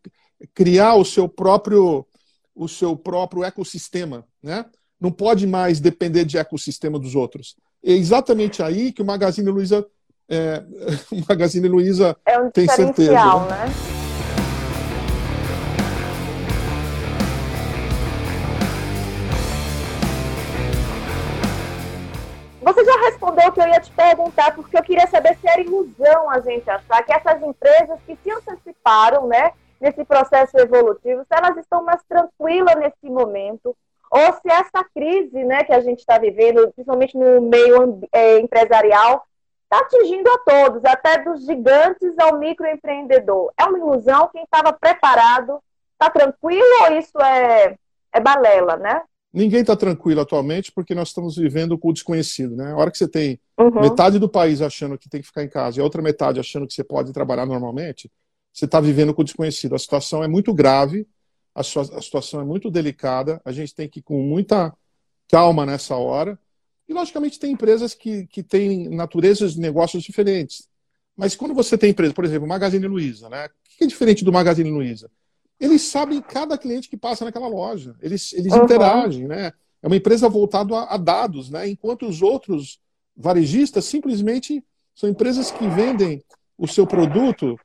[0.54, 2.06] criar o seu próprio
[2.60, 4.66] o seu próprio ecossistema, né?
[5.00, 7.56] Não pode mais depender de ecossistema dos outros.
[7.82, 9.88] É exatamente aí que o Magazine Luiza
[10.28, 10.62] é,
[11.10, 13.14] o Magazine Luiza é um tem certeza.
[13.14, 13.66] Né?
[22.62, 25.62] Você já respondeu o que eu ia te perguntar, porque eu queria saber se era
[25.62, 31.38] ilusão a gente achar que essas empresas que se anteciparam, né, nesse processo evolutivo, se
[31.38, 33.76] elas estão mais tranquilas nesse momento,
[34.12, 39.24] ou se essa crise, né, que a gente está vivendo, principalmente no meio é, empresarial,
[39.64, 43.52] está atingindo a todos, até dos gigantes ao microempreendedor.
[43.58, 44.30] É uma ilusão?
[44.34, 45.60] Quem estava preparado
[45.94, 47.78] está tranquilo ou isso é,
[48.12, 49.02] é balela, né?
[49.32, 52.72] Ninguém está tranquilo atualmente porque nós estamos vivendo com o desconhecido, né?
[52.72, 53.82] A hora que você tem uhum.
[53.82, 56.66] metade do país achando que tem que ficar em casa e a outra metade achando
[56.66, 58.12] que você pode trabalhar normalmente,
[58.60, 59.76] você está vivendo com o desconhecido.
[59.76, 61.08] A situação é muito grave,
[61.54, 64.74] a, sua, a situação é muito delicada, a gente tem que ir com muita
[65.30, 66.38] calma nessa hora.
[66.88, 70.68] E, logicamente, tem empresas que, que têm naturezas de negócios diferentes.
[71.16, 73.46] Mas quando você tem empresa, por exemplo, Magazine Luiza, né?
[73.46, 75.10] O que é diferente do Magazine Luiza?
[75.60, 77.96] eles sabem cada cliente que passa naquela loja.
[78.02, 78.64] Eles, eles uhum.
[78.64, 79.52] interagem, né?
[79.82, 81.68] É uma empresa voltada a, a, dados, né?
[81.68, 82.80] Enquanto os outros
[83.16, 84.64] varejistas simplesmente
[84.96, 86.24] são empresas que vendem
[86.58, 87.60] o seu produto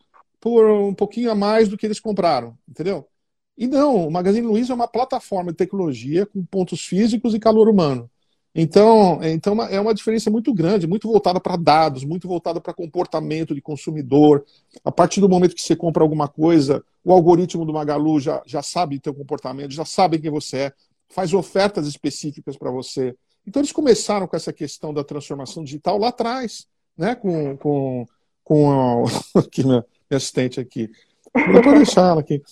[0.44, 3.08] por um pouquinho a mais do que eles compraram, entendeu?
[3.56, 7.66] E não, o Magazine Luiza é uma plataforma de tecnologia com pontos físicos e calor
[7.66, 8.10] humano.
[8.54, 13.54] Então, então é uma diferença muito grande, muito voltada para dados, muito voltada para comportamento
[13.54, 14.44] de consumidor.
[14.84, 18.62] A partir do momento que você compra alguma coisa, o algoritmo do Magalu já, já
[18.62, 20.72] sabe teu comportamento, já sabe quem você é,
[21.08, 23.16] faz ofertas específicas para você.
[23.46, 26.66] Então, eles começaram com essa questão da transformação digital lá atrás,
[26.98, 27.14] né?
[27.14, 28.06] com, com,
[28.44, 29.04] com a,
[29.40, 29.62] aqui,
[30.10, 30.90] minha, assistente aqui.
[31.34, 32.42] Não pode deixar ela aqui.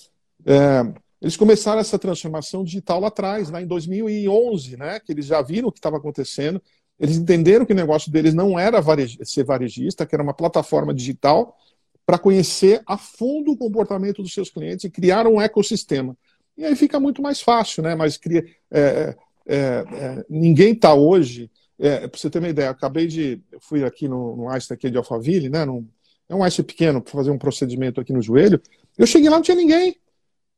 [0.45, 0.83] É,
[1.21, 5.69] eles começaram essa transformação digital lá atrás, lá em 2011, né, que eles já viram
[5.69, 6.61] o que estava acontecendo,
[6.99, 8.83] eles entenderam que o negócio deles não era
[9.25, 11.57] ser varejista, que era uma plataforma digital
[12.05, 16.17] para conhecer a fundo o comportamento dos seus clientes e criar um ecossistema.
[16.57, 17.95] E aí fica muito mais fácil, né?
[17.95, 21.51] Mas cria, é, é, é, ninguém está hoje.
[21.79, 23.41] É, para você ter uma ideia, acabei de.
[23.61, 25.65] fui aqui no, no Einstein aqui de Alphaville, né?
[25.65, 25.87] Num,
[26.33, 28.61] é um Einstein pequeno para fazer um procedimento aqui no joelho.
[28.97, 29.97] Eu cheguei lá, não tinha ninguém.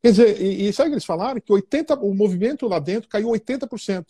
[0.00, 1.40] Quer dizer, e, e sabe o que eles falaram?
[1.40, 4.06] Que 80, o movimento lá dentro caiu 80%.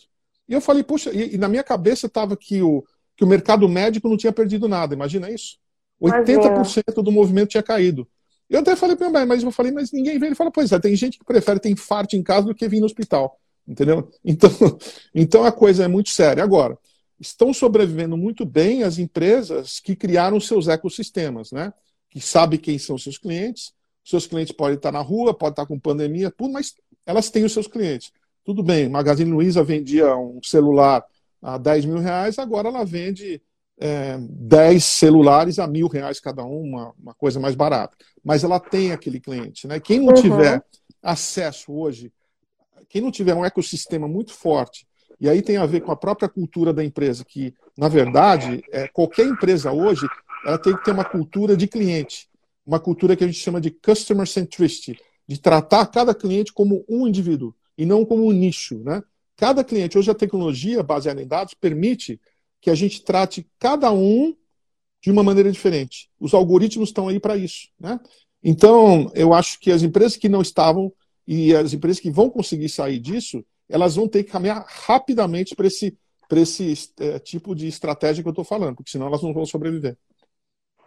[0.47, 2.83] E eu falei, puxa, e, e na minha cabeça estava que o,
[3.15, 5.57] que o mercado médico não tinha perdido nada, imagina isso?
[5.99, 8.07] 80% do movimento tinha caído.
[8.47, 10.27] Eu até falei para meu mas eu falei, mas ninguém vê.
[10.27, 12.79] Ele fala, pois é, tem gente que prefere ter infarto em casa do que vir
[12.79, 13.39] no hospital.
[13.67, 14.07] Entendeu?
[14.23, 14.51] Então,
[15.15, 16.43] então a coisa é muito séria.
[16.43, 16.77] Agora,
[17.19, 21.73] estão sobrevivendo muito bem as empresas que criaram seus ecossistemas, né?
[22.09, 23.73] Que sabem quem são seus clientes,
[24.03, 26.75] seus clientes podem estar na rua, podem estar com pandemia, tudo, mas
[27.05, 28.11] elas têm os seus clientes.
[28.43, 31.03] Tudo bem, Magazine Luiza vendia um celular
[31.41, 33.41] a 10 mil reais, agora ela vende
[33.77, 37.97] é, 10 celulares a mil reais cada um, uma, uma, coisa mais barata.
[38.23, 39.67] Mas ela tem aquele cliente.
[39.67, 39.79] Né?
[39.79, 40.21] Quem não uhum.
[40.21, 40.63] tiver
[41.01, 42.11] acesso hoje,
[42.87, 44.87] quem não tiver um ecossistema muito forte,
[45.19, 48.87] e aí tem a ver com a própria cultura da empresa, que, na verdade, é,
[48.87, 50.07] qualquer empresa hoje
[50.45, 52.27] ela tem que ter uma cultura de cliente
[52.65, 57.07] uma cultura que a gente chama de customer centricity, de tratar cada cliente como um
[57.07, 59.03] indivíduo e não como um nicho, né?
[59.37, 62.19] Cada cliente, hoje a tecnologia baseada em dados permite
[62.61, 64.35] que a gente trate cada um
[65.01, 66.09] de uma maneira diferente.
[66.19, 67.99] Os algoritmos estão aí para isso, né?
[68.41, 70.91] Então, eu acho que as empresas que não estavam
[71.27, 75.67] e as empresas que vão conseguir sair disso, elas vão ter que caminhar rapidamente para
[75.67, 75.97] esse,
[76.31, 79.97] esse é, tipo de estratégia que eu estou falando, porque senão elas não vão sobreviver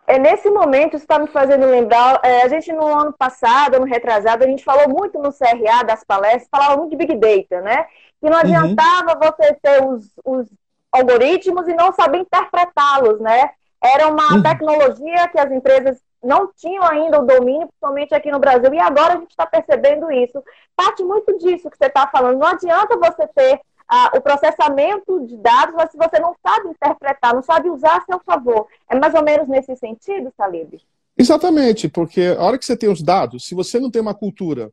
[0.08, 3.84] é nesse momento, isso está me fazendo lembrar, é, a gente no ano passado, ano
[3.84, 7.84] retrasado, a gente falou muito no CRA das palestras, falava muito de Big Data, né?
[8.18, 8.38] Que não uhum.
[8.38, 9.20] adiantava uhum.
[9.20, 10.48] você ter os, os,
[10.90, 13.50] algoritmos e não saber interpretá-los, né?
[13.84, 14.42] Era uma uhum.
[14.42, 19.14] tecnologia que as empresas não tinham ainda o domínio, principalmente aqui no Brasil, e agora
[19.14, 20.42] a gente está percebendo isso.
[20.74, 22.38] Parte muito disso que você está falando.
[22.38, 27.35] Não adianta você ter ah, o processamento de dados, mas se você não sabe interpretar,
[27.35, 28.66] não sabe usar a seu favor.
[28.88, 30.81] É mais ou menos nesse sentido, Salib?
[31.16, 34.72] Exatamente, porque a hora que você tem os dados, se você não tem uma cultura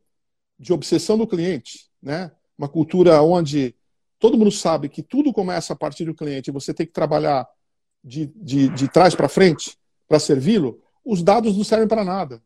[0.60, 3.76] de obsessão do cliente, né, uma cultura onde
[4.20, 7.48] todo mundo sabe que tudo começa a partir do cliente e você tem que trabalhar
[8.04, 9.78] de, de, de trás para frente
[10.08, 12.42] para servi-lo, os dados não servem para nada.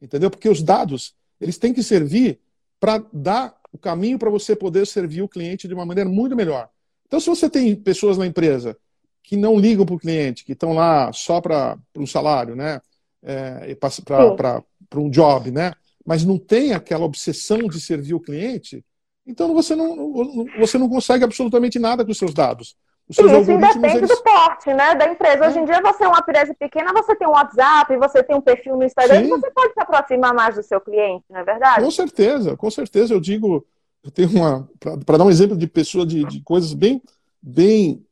[0.00, 0.30] Entendeu?
[0.30, 2.38] Porque os dados eles têm que servir
[2.78, 6.68] para dar o caminho para você poder servir o cliente de uma maneira muito melhor.
[7.06, 8.76] Então, se você tem pessoas na empresa
[9.22, 12.80] que não ligam para o cliente, que estão lá só para um salário, né?
[13.22, 14.62] É, para
[14.96, 15.72] um job, né?
[16.04, 18.84] Mas não tem aquela obsessão de servir o cliente,
[19.24, 20.12] então você não,
[20.58, 22.76] você não consegue absolutamente nada com os seus dados.
[23.20, 24.08] Isso independe eles...
[24.08, 25.46] do porte, né, da empresa.
[25.46, 28.40] Hoje em dia, você é uma empresa pequena, você tem um WhatsApp, você tem um
[28.40, 31.84] perfil no Instagram, você pode se aproximar mais do seu cliente, não é verdade?
[31.84, 33.14] Com certeza, com certeza.
[33.14, 33.64] Eu digo,
[34.02, 34.68] eu tenho uma,
[35.06, 37.00] para dar um exemplo de pessoa de, de coisas bem,
[37.40, 38.04] bem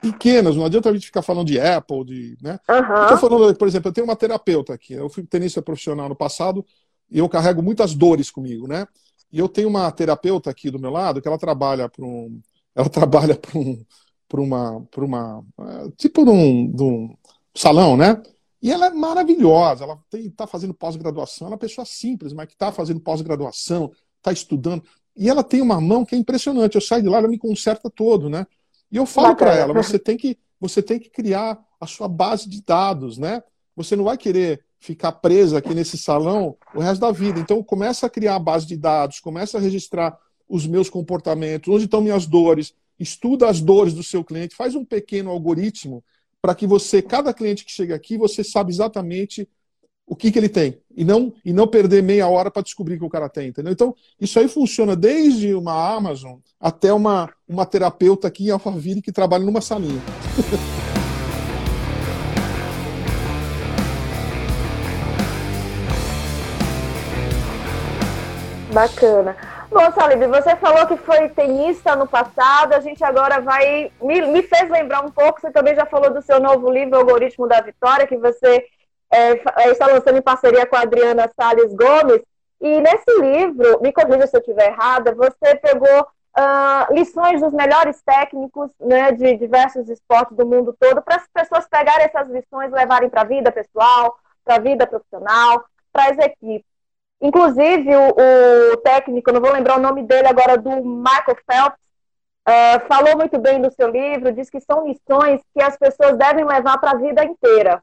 [0.00, 2.58] pequenas, não adianta a gente ficar falando de Apple, de, né?
[2.68, 3.02] Uhum.
[3.02, 6.64] Estou falando, por exemplo, eu tenho uma terapeuta aqui, eu fui tenista profissional no passado
[7.10, 8.86] e eu carrego muitas dores comigo, né?
[9.32, 12.40] E eu tenho uma terapeuta aqui do meu lado que ela trabalha para um,
[12.74, 13.84] ela trabalha para um,
[14.28, 17.16] para uma, uma é, tipo de um, de um
[17.54, 18.20] salão, né?
[18.60, 22.54] E ela é maravilhosa, ela está fazendo pós-graduação, ela é uma pessoa simples, mas que
[22.54, 24.82] está fazendo pós-graduação, está estudando.
[25.16, 26.74] E ela tem uma mão que é impressionante.
[26.74, 28.46] Eu saio de lá, ela me conserta todo, né?
[28.90, 32.48] E eu falo para ela, você tem que você tem que criar a sua base
[32.48, 33.42] de dados, né?
[33.76, 37.38] Você não vai querer ficar presa aqui nesse salão o resto da vida.
[37.38, 41.84] Então começa a criar a base de dados, começa a registrar os meus comportamentos, onde
[41.84, 46.02] estão minhas dores, estuda as dores do seu cliente, faz um pequeno algoritmo
[46.40, 49.48] para que você, cada cliente que chega aqui, você sabe exatamente
[50.06, 50.78] o que, que ele tem.
[50.96, 53.72] E não, e não perder meia hora para descobrir o que o cara tem, entendeu?
[53.72, 59.10] Então, isso aí funciona desde uma Amazon até uma, uma terapeuta aqui em Alphaville que
[59.10, 60.00] trabalha numa salinha.
[68.72, 69.55] Bacana.
[69.76, 73.92] Bom, Salib, você falou que foi tenista no passado, a gente agora vai.
[74.00, 77.46] Me, me, fez lembrar um pouco, você também já falou do seu novo livro, Algoritmo
[77.46, 78.66] da Vitória, que você
[79.12, 82.22] é, é está lançando em parceria com a Adriana Salles Gomes.
[82.58, 88.00] E nesse livro, me corrija se eu estiver errada, você pegou uh, lições dos melhores
[88.00, 93.10] técnicos né, de diversos esportes do mundo todo, para as pessoas pegarem essas lições levarem
[93.10, 96.75] para a vida pessoal, para a vida profissional, para as equipes.
[97.20, 101.80] Inclusive, o, o, técnico, não vou lembrar o nome dele agora, do Michael Phelps,
[102.46, 106.44] uh, falou muito bem do seu livro, diz que são lições que as pessoas devem
[106.44, 107.82] levar para a vida inteira.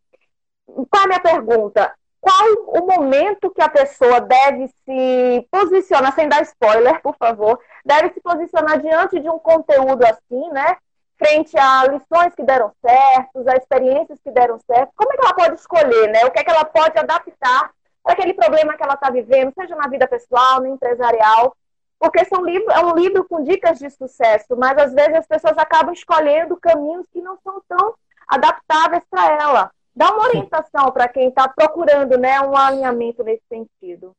[0.66, 1.94] Qual é a minha pergunta?
[2.22, 8.14] Qual o momento que a pessoa deve se posicionar, sem dar spoiler, por favor, deve
[8.14, 10.78] se posicionar diante de um conteúdo assim, né?
[11.18, 15.34] Frente a lições que deram certo, a experiências que deram certo, como é que ela
[15.34, 16.20] pode escolher, né?
[16.26, 17.72] O que é que ela pode adaptar
[18.12, 21.56] aquele problema que ela está vivendo, seja na vida pessoal, no empresarial,
[22.00, 25.58] porque são livro, é um livro com dicas de sucesso, mas às vezes as pessoas
[25.58, 27.96] acabam escolhendo caminhos que não são tão
[28.28, 29.72] adaptáveis para ela.
[29.96, 34.14] Dá uma orientação para quem está procurando né, um alinhamento nesse sentido.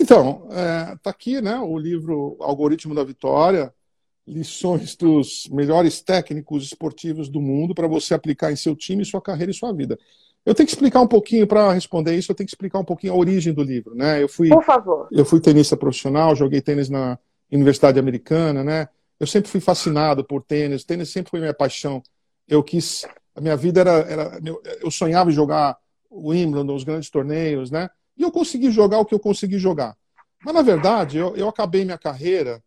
[0.00, 3.74] Então, está é, tá aqui né, o livro Algoritmo da Vitória,
[4.24, 9.50] lições dos melhores técnicos esportivos do mundo para você aplicar em seu time, sua carreira
[9.50, 9.98] e sua vida.
[10.48, 13.12] Eu tenho que explicar um pouquinho, para responder isso, eu tenho que explicar um pouquinho
[13.12, 13.94] a origem do livro.
[13.94, 14.22] Né?
[14.22, 15.06] Eu fui, Por favor.
[15.12, 17.18] Eu fui tenista profissional, joguei tênis na
[17.52, 18.88] Universidade Americana, né?
[19.20, 22.02] Eu sempre fui fascinado por tênis, tênis sempre foi minha paixão.
[22.48, 23.06] Eu quis,
[23.36, 24.40] a minha vida era, era
[24.80, 25.76] eu sonhava em jogar
[26.08, 27.90] o Wimbledon, os grandes torneios, né?
[28.16, 29.94] E eu consegui jogar o que eu consegui jogar.
[30.42, 32.62] Mas, na verdade, eu, eu acabei minha carreira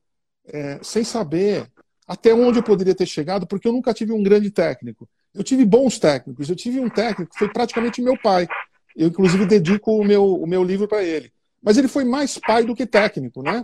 [0.46, 1.68] é, sem saber
[2.08, 5.10] até onde eu poderia ter chegado, porque eu nunca tive um grande técnico.
[5.34, 6.50] Eu tive bons técnicos.
[6.50, 8.48] Eu tive um técnico que foi praticamente meu pai.
[8.96, 11.32] Eu, inclusive, dedico o meu, o meu livro para ele.
[11.62, 13.64] Mas ele foi mais pai do que técnico, né?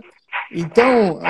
[0.52, 1.20] Então,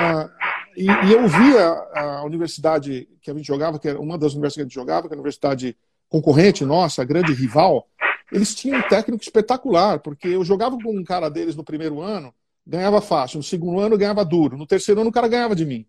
[0.77, 4.55] e, e, eu via a universidade que a gente jogava, que era uma das universidades
[4.55, 7.87] que a gente jogava, que era a universidade concorrente nossa, a grande rival,
[8.31, 12.33] eles tinham um técnico espetacular, porque eu jogava com um cara deles no primeiro ano,
[12.65, 15.85] ganhava fácil, no segundo ano ganhava duro, no terceiro ano o cara ganhava de mim.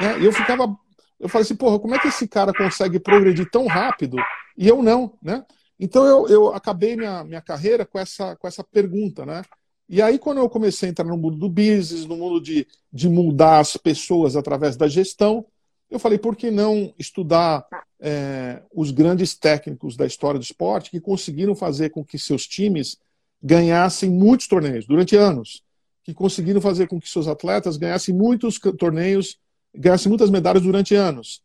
[0.00, 0.20] Né?
[0.20, 0.76] E eu ficava
[1.22, 4.16] eu falei assim, porra, como é que esse cara consegue progredir tão rápido
[4.58, 5.46] e eu não, né?
[5.78, 9.42] Então eu, eu acabei minha, minha carreira com essa, com essa pergunta, né?
[9.88, 13.08] E aí, quando eu comecei a entrar no mundo do business, no mundo de, de
[13.08, 15.46] mudar as pessoas através da gestão,
[15.88, 17.66] eu falei, por que não estudar
[18.00, 22.98] é, os grandes técnicos da história do esporte que conseguiram fazer com que seus times
[23.40, 25.62] ganhassem muitos torneios durante anos,
[26.02, 29.38] que conseguiram fazer com que seus atletas ganhassem muitos torneios
[29.74, 31.42] ganhasse muitas medalhas durante anos.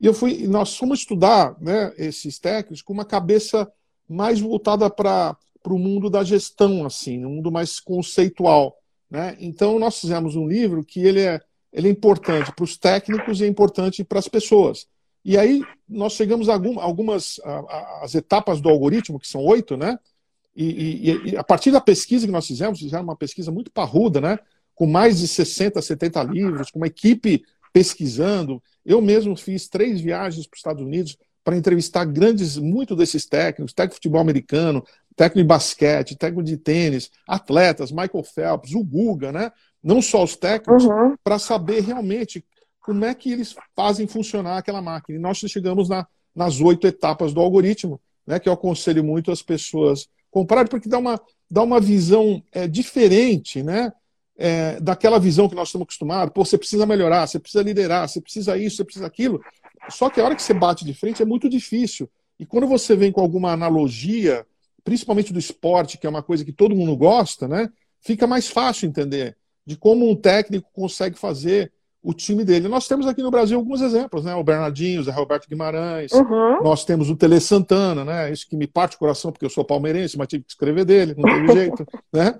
[0.00, 3.70] E eu fui, nós fomos estudar né, esses técnicos com uma cabeça
[4.08, 8.76] mais voltada para o mundo da gestão, assim, um mundo mais conceitual.
[9.10, 9.36] Né?
[9.40, 11.40] Então nós fizemos um livro que ele é,
[11.72, 14.86] ele é importante para os técnicos e é importante para as pessoas.
[15.24, 17.40] E aí nós chegamos a algumas
[18.02, 19.98] as etapas do algoritmo, que são oito, né?
[20.54, 24.20] E, e, e, a partir da pesquisa que nós fizemos, fizemos uma pesquisa muito parruda,
[24.20, 24.38] né?
[24.74, 27.42] Com mais de 60, 70 livros, com uma equipe
[27.74, 28.62] pesquisando.
[28.86, 33.74] Eu mesmo fiz três viagens para os Estados Unidos para entrevistar grandes, muito desses técnicos,
[33.74, 34.82] técnico de futebol americano,
[35.16, 39.52] técnico de basquete, técnico de tênis, atletas, Michael Phelps, o Guga, né?
[39.82, 41.16] Não só os técnicos, uhum.
[41.22, 42.42] para saber realmente
[42.80, 45.18] como é que eles fazem funcionar aquela máquina.
[45.18, 48.38] E nós chegamos na, nas oito etapas do algoritmo, né?
[48.38, 53.62] Que eu aconselho muito as pessoas comprarem, porque dá uma, dá uma visão é, diferente,
[53.62, 53.92] né?
[54.36, 58.20] É, daquela visão que nós estamos acostumados, pô, você precisa melhorar, você precisa liderar, você
[58.20, 59.40] precisa isso, você precisa aquilo.
[59.88, 62.10] Só que a hora que você bate de frente é muito difícil.
[62.38, 64.46] E quando você vem com alguma analogia,
[64.82, 67.70] principalmente do esporte, que é uma coisa que todo mundo gosta, né,
[68.00, 71.72] fica mais fácil entender de como um técnico consegue fazer
[72.04, 72.68] o time dele.
[72.68, 74.34] Nós temos aqui no Brasil alguns exemplos, né?
[74.34, 76.62] O Bernardinho, o Zé Roberto Guimarães, uhum.
[76.62, 78.30] nós temos o Tele Santana, né?
[78.30, 81.14] Isso que me parte o coração, porque eu sou palmeirense, mas tive que escrever dele,
[81.16, 82.38] não teve jeito, né?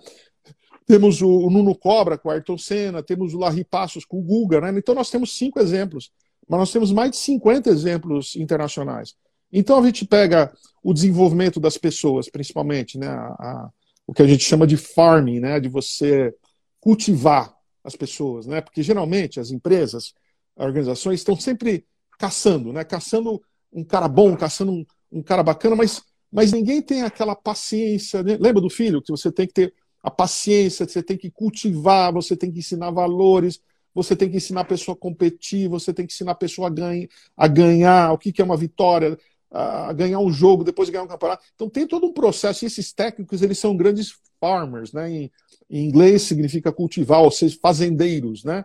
[0.86, 4.60] Temos o, Nuno Cobra com o Ayrton Senna, temos o Larry Passos com o Guga,
[4.60, 4.78] né?
[4.78, 6.12] Então nós temos cinco exemplos,
[6.46, 9.14] mas nós temos mais de 50 exemplos internacionais.
[9.50, 13.08] Então a gente pega o desenvolvimento das pessoas, principalmente, né?
[13.08, 13.70] A, a,
[14.06, 15.58] o que a gente chama de farming, né?
[15.58, 16.34] De você
[16.80, 18.60] cultivar as pessoas, né?
[18.60, 20.12] Porque geralmente as empresas,
[20.56, 21.86] as organizações estão sempre
[22.18, 22.84] caçando, né?
[22.84, 23.40] Caçando
[23.72, 28.22] um cara bom, caçando um, um cara bacana, mas, mas ninguém tem aquela paciência.
[28.22, 28.36] Né?
[28.40, 29.74] Lembra do filho que você tem que ter
[30.04, 33.58] a paciência, você tem que cultivar, você tem que ensinar valores,
[33.94, 36.70] você tem que ensinar a pessoa a competir, você tem que ensinar a pessoa a,
[36.70, 39.18] ganha, a ganhar, o que, que é uma vitória,
[39.50, 41.42] a ganhar um jogo, depois ganhar um campeonato.
[41.54, 45.10] Então tem todo um processo, e esses técnicos, eles são grandes farmers, né?
[45.10, 45.32] Em,
[45.70, 48.62] em inglês significa cultivar, ou seja, fazendeiros, né?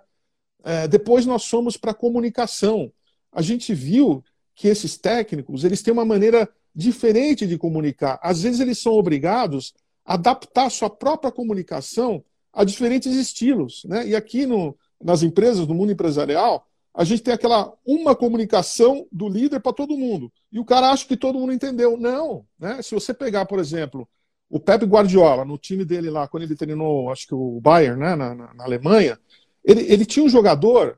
[0.62, 2.92] É, depois nós somos para comunicação.
[3.32, 4.22] A gente viu
[4.54, 8.20] que esses técnicos eles têm uma maneira diferente de comunicar.
[8.22, 13.84] Às vezes eles são obrigados a adaptar sua própria comunicação a diferentes estilos.
[13.86, 14.08] Né?
[14.08, 19.30] E aqui no, nas empresas, no mundo empresarial, a gente tem aquela uma comunicação do
[19.30, 20.32] líder para todo mundo.
[20.52, 21.96] E o cara acha que todo mundo entendeu.
[21.96, 22.44] Não.
[22.58, 22.82] Né?
[22.82, 24.10] Se você pegar, por exemplo,
[24.50, 28.16] o Pep Guardiola, no time dele lá, quando ele treinou, acho que o Bayern, né,
[28.16, 29.20] na, na, na Alemanha,
[29.64, 30.98] ele, ele tinha um jogador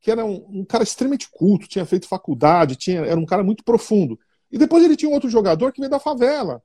[0.00, 3.62] que era um, um, cara extremamente culto, tinha feito faculdade, tinha, era um cara muito
[3.62, 4.18] profundo.
[4.50, 6.62] E depois ele tinha um outro jogador que veio da favela.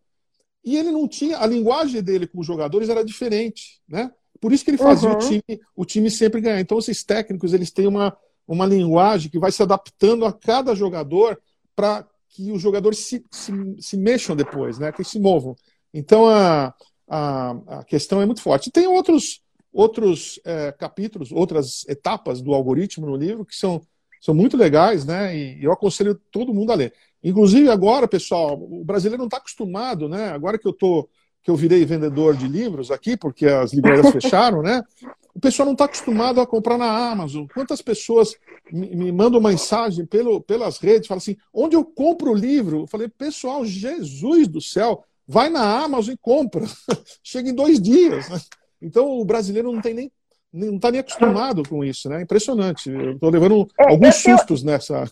[0.64, 1.40] E ele não tinha.
[1.40, 3.82] A linguagem dele com os jogadores era diferente.
[3.88, 4.12] Né?
[4.40, 5.16] Por isso que ele fazia uhum.
[5.16, 6.60] o, time, o time sempre ganhar.
[6.60, 8.16] Então, esses técnicos eles têm uma,
[8.48, 11.42] uma linguagem que vai se adaptando a cada jogador
[11.76, 14.92] para que os jogadores se, se, se, mexam depois, né?
[14.92, 15.56] que se movam.
[15.94, 16.74] Então, a,
[17.08, 18.72] a, a questão é muito forte.
[18.72, 19.42] Tem outros
[19.72, 23.82] outros é, capítulos, outras etapas do algoritmo no livro que são,
[24.20, 25.36] são muito legais, né?
[25.36, 26.94] E eu aconselho todo mundo a ler.
[27.24, 30.30] Inclusive agora, pessoal, o brasileiro não está acostumado, né?
[30.30, 31.08] Agora que eu tô,
[31.44, 34.82] que eu virei vendedor de livros aqui, porque as livrarias fecharam, né?
[35.34, 37.46] O pessoal não está acostumado a comprar na Amazon.
[37.54, 38.36] Quantas pessoas
[38.72, 42.82] me, me mandam mensagem pelo, pelas redes, falam assim, onde eu compro o livro?
[42.82, 46.66] Eu falei, pessoal, Jesus do céu, vai na Amazon e compra.
[47.24, 48.30] Chega em dois dias.
[48.30, 48.40] Né?
[48.82, 50.12] Então o brasileiro não tem nem
[50.54, 52.22] não está nem acostumado com isso, né?
[52.22, 52.92] Impressionante.
[52.92, 54.38] Eu estou levando é, alguns tenho...
[54.38, 55.06] sustos nessa.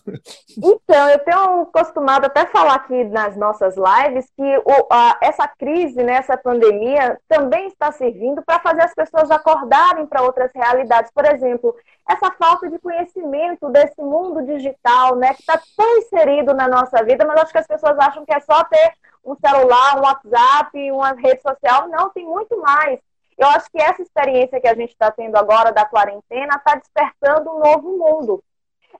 [0.90, 6.02] Então, eu tenho acostumado até falar aqui nas nossas lives que o, a, essa crise,
[6.02, 11.10] né, essa pandemia, também está servindo para fazer as pessoas acordarem para outras realidades.
[11.14, 11.74] Por exemplo,
[12.08, 17.24] essa falta de conhecimento desse mundo digital, né, que está tão inserido na nossa vida,
[17.24, 18.92] mas acho que as pessoas acham que é só ter
[19.24, 21.88] um celular, um WhatsApp, uma rede social.
[21.88, 22.98] Não, tem muito mais
[23.40, 27.50] eu acho que essa experiência que a gente está tendo agora da quarentena está despertando
[27.50, 28.44] um novo mundo.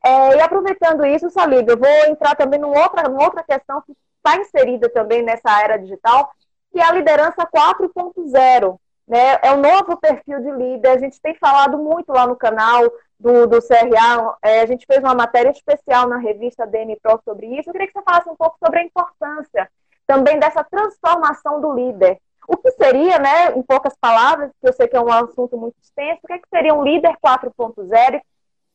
[0.03, 3.95] É, e aproveitando isso, Salib, eu vou entrar também numa outra, numa outra questão que
[4.17, 6.31] está inserida também nessa era digital,
[6.73, 8.79] que é a liderança 4.0.
[9.07, 9.39] Né?
[9.43, 10.89] É o novo perfil de líder.
[10.89, 14.39] A gente tem falado muito lá no canal do, do CRA.
[14.41, 17.69] É, a gente fez uma matéria especial na revista DN Pro sobre isso.
[17.69, 19.71] Eu queria que você falasse um pouco sobre a importância
[20.07, 22.19] também dessa transformação do líder.
[22.53, 25.77] O que seria, né, em poucas palavras, que eu sei que é um assunto muito
[25.81, 28.21] extenso, o que, é que seria um líder 4.0?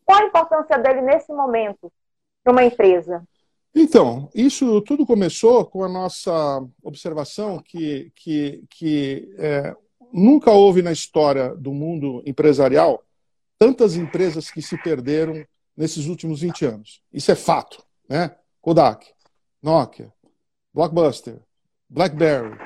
[0.06, 1.92] Qual a importância dele nesse momento
[2.42, 3.22] para uma empresa?
[3.76, 9.76] Então, isso tudo começou com a nossa observação que, que, que é,
[10.10, 13.04] nunca houve na história do mundo empresarial
[13.60, 15.46] tantas empresas que se perderam
[15.76, 17.02] nesses últimos 20 anos.
[17.12, 17.84] Isso é fato.
[18.08, 18.34] Né?
[18.62, 19.06] Kodak,
[19.62, 20.14] Nokia,
[20.74, 21.42] Blockbuster,
[21.90, 22.58] BlackBerry,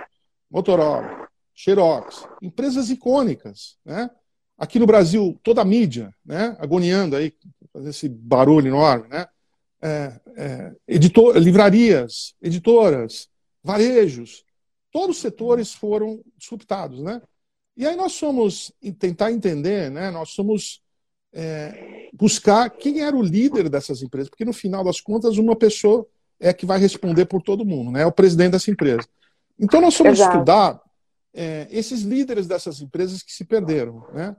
[0.50, 4.10] Motorola, Xerox, empresas icônicas, né?
[4.58, 6.56] Aqui no Brasil, toda a mídia, né?
[6.60, 7.34] Agoniando aí,
[7.72, 9.28] fazendo esse barulho enorme, né?
[9.82, 13.30] É, é, editor, livrarias, editoras,
[13.64, 14.44] varejos,
[14.92, 17.22] todos os setores foram disruptados, né?
[17.78, 20.12] E aí nós somos tentar entender, né?
[20.12, 20.82] Nós somos
[21.32, 26.06] é, buscar quem era o líder dessas empresas, porque no final das contas uma pessoa
[26.40, 28.02] é que vai responder por todo mundo, né?
[28.02, 29.08] É o presidente dessa empresa.
[29.60, 30.38] Então, nós Exato.
[30.38, 30.82] estudar
[31.34, 34.06] é, esses líderes dessas empresas que se perderam.
[34.14, 34.36] Né?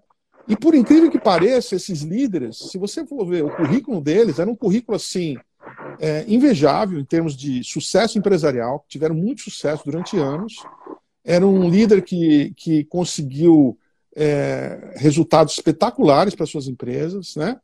[0.48, 4.50] E, por incrível que pareça, esses líderes, se você for ver o currículo deles, era
[4.50, 5.36] um currículo assim
[5.98, 10.54] é, invejável em termos de sucesso empresarial, tiveram muito sucesso durante anos.
[11.22, 13.78] Era um líder que, que conseguiu
[14.16, 17.60] é, resultados espetaculares para suas empresas, né?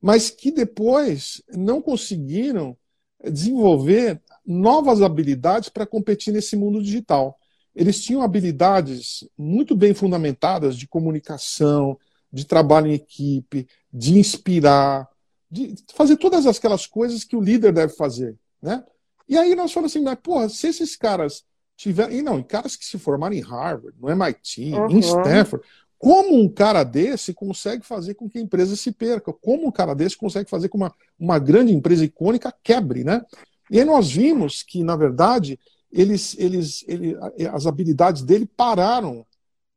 [0.00, 2.76] mas que depois não conseguiram
[3.22, 4.20] desenvolver
[4.50, 7.38] novas habilidades para competir nesse mundo digital.
[7.74, 11.96] Eles tinham habilidades muito bem fundamentadas de comunicação,
[12.32, 15.08] de trabalho em equipe, de inspirar,
[15.48, 18.84] de fazer todas aquelas coisas que o líder deve fazer, né?
[19.28, 21.44] E aí nós falamos assim, mas porra, se esses caras
[21.76, 24.90] tiverem, e não, caras que se formaram em Harvard, no MIT, uhum.
[24.90, 25.64] em Stanford,
[25.96, 29.32] como um cara desse consegue fazer com que a empresa se perca?
[29.32, 33.24] Como um cara desse consegue fazer com que uma, uma grande empresa icônica quebre, né?
[33.70, 35.58] E aí nós vimos que, na verdade,
[35.92, 37.16] eles, eles, ele,
[37.52, 39.24] as habilidades dele pararam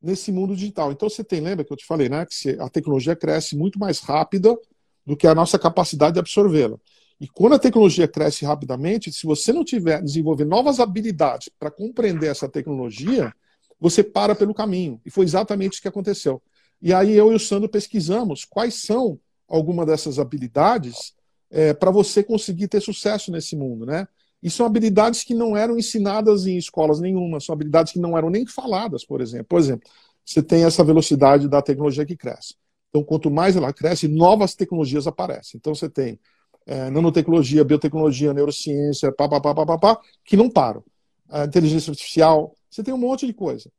[0.02, 0.92] nesse mundo digital.
[0.92, 4.00] Então você tem, lembra que eu te falei, né, que a tecnologia cresce muito mais
[4.00, 4.58] rápida
[5.06, 6.78] do que a nossa capacidade de absorvê-la.
[7.22, 12.28] E quando a tecnologia cresce rapidamente, se você não tiver desenvolver novas habilidades para compreender
[12.28, 13.34] essa tecnologia,
[13.80, 15.00] você para pelo caminho.
[15.06, 16.42] E foi exatamente isso que aconteceu.
[16.82, 21.14] E aí eu e o Sandro pesquisamos quais são algumas dessas habilidades
[21.54, 24.08] é, para você conseguir ter sucesso nesse mundo, né?
[24.42, 28.30] E são habilidades que não eram ensinadas em escolas nenhuma, são habilidades que não eram
[28.30, 29.46] nem faladas, por exemplo.
[29.46, 29.90] Por exemplo,
[30.26, 32.56] você tem essa velocidade da tecnologia que cresce.
[32.90, 35.58] Então, quanto mais ela cresce, novas tecnologias aparecem.
[35.58, 36.20] Então, você tem
[36.66, 40.84] é, nanotecnologia, biotecnologia, neurociência, pá, pá, pá, pá, pá, pá, que não param.
[41.30, 43.72] A inteligência artificial, você tem um monte de coisa.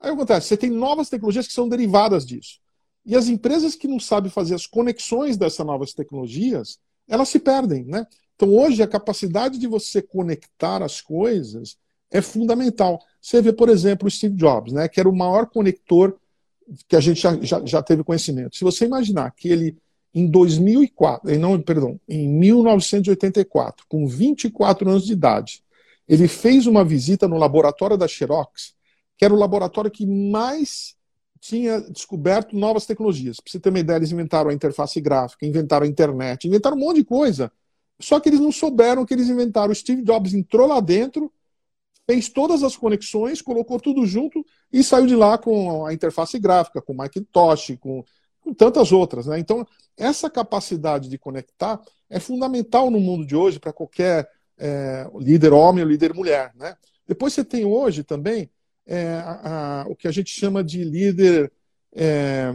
[0.00, 2.60] Aí acontece, você tem novas tecnologias que são derivadas disso.
[3.04, 6.78] E as empresas que não sabem fazer as conexões dessas novas tecnologias,
[7.08, 8.06] elas se perdem, né?
[8.36, 11.76] Então, hoje, a capacidade de você conectar as coisas
[12.10, 13.00] é fundamental.
[13.20, 16.16] Você vê, por exemplo, o Steve Jobs, né, que era o maior conector
[16.86, 18.56] que a gente já, já, já teve conhecimento.
[18.56, 19.76] Se você imaginar que ele,
[20.14, 25.62] em 2004, não, perdão, em 1984, com 24 anos de idade,
[26.06, 28.74] ele fez uma visita no laboratório da Xerox,
[29.16, 30.94] que era o laboratório que mais
[31.40, 33.38] tinha descoberto novas tecnologias.
[33.40, 36.80] Para você ter uma ideia, eles inventaram a interface gráfica, inventaram a internet, inventaram um
[36.80, 37.50] monte de coisa
[38.00, 39.72] só que eles não souberam que eles inventaram.
[39.72, 41.32] O Steve Jobs entrou lá dentro,
[42.06, 46.80] fez todas as conexões, colocou tudo junto e saiu de lá com a interface gráfica,
[46.80, 48.04] com o Macintosh, com,
[48.40, 49.26] com tantas outras.
[49.26, 49.38] Né?
[49.38, 49.66] Então,
[49.96, 55.82] essa capacidade de conectar é fundamental no mundo de hoje para qualquer é, líder homem
[55.82, 56.52] ou líder mulher.
[56.54, 56.76] Né?
[57.06, 58.48] Depois você tem hoje também
[58.88, 61.52] é, a, a, o que a gente chama de líder
[61.94, 62.52] é,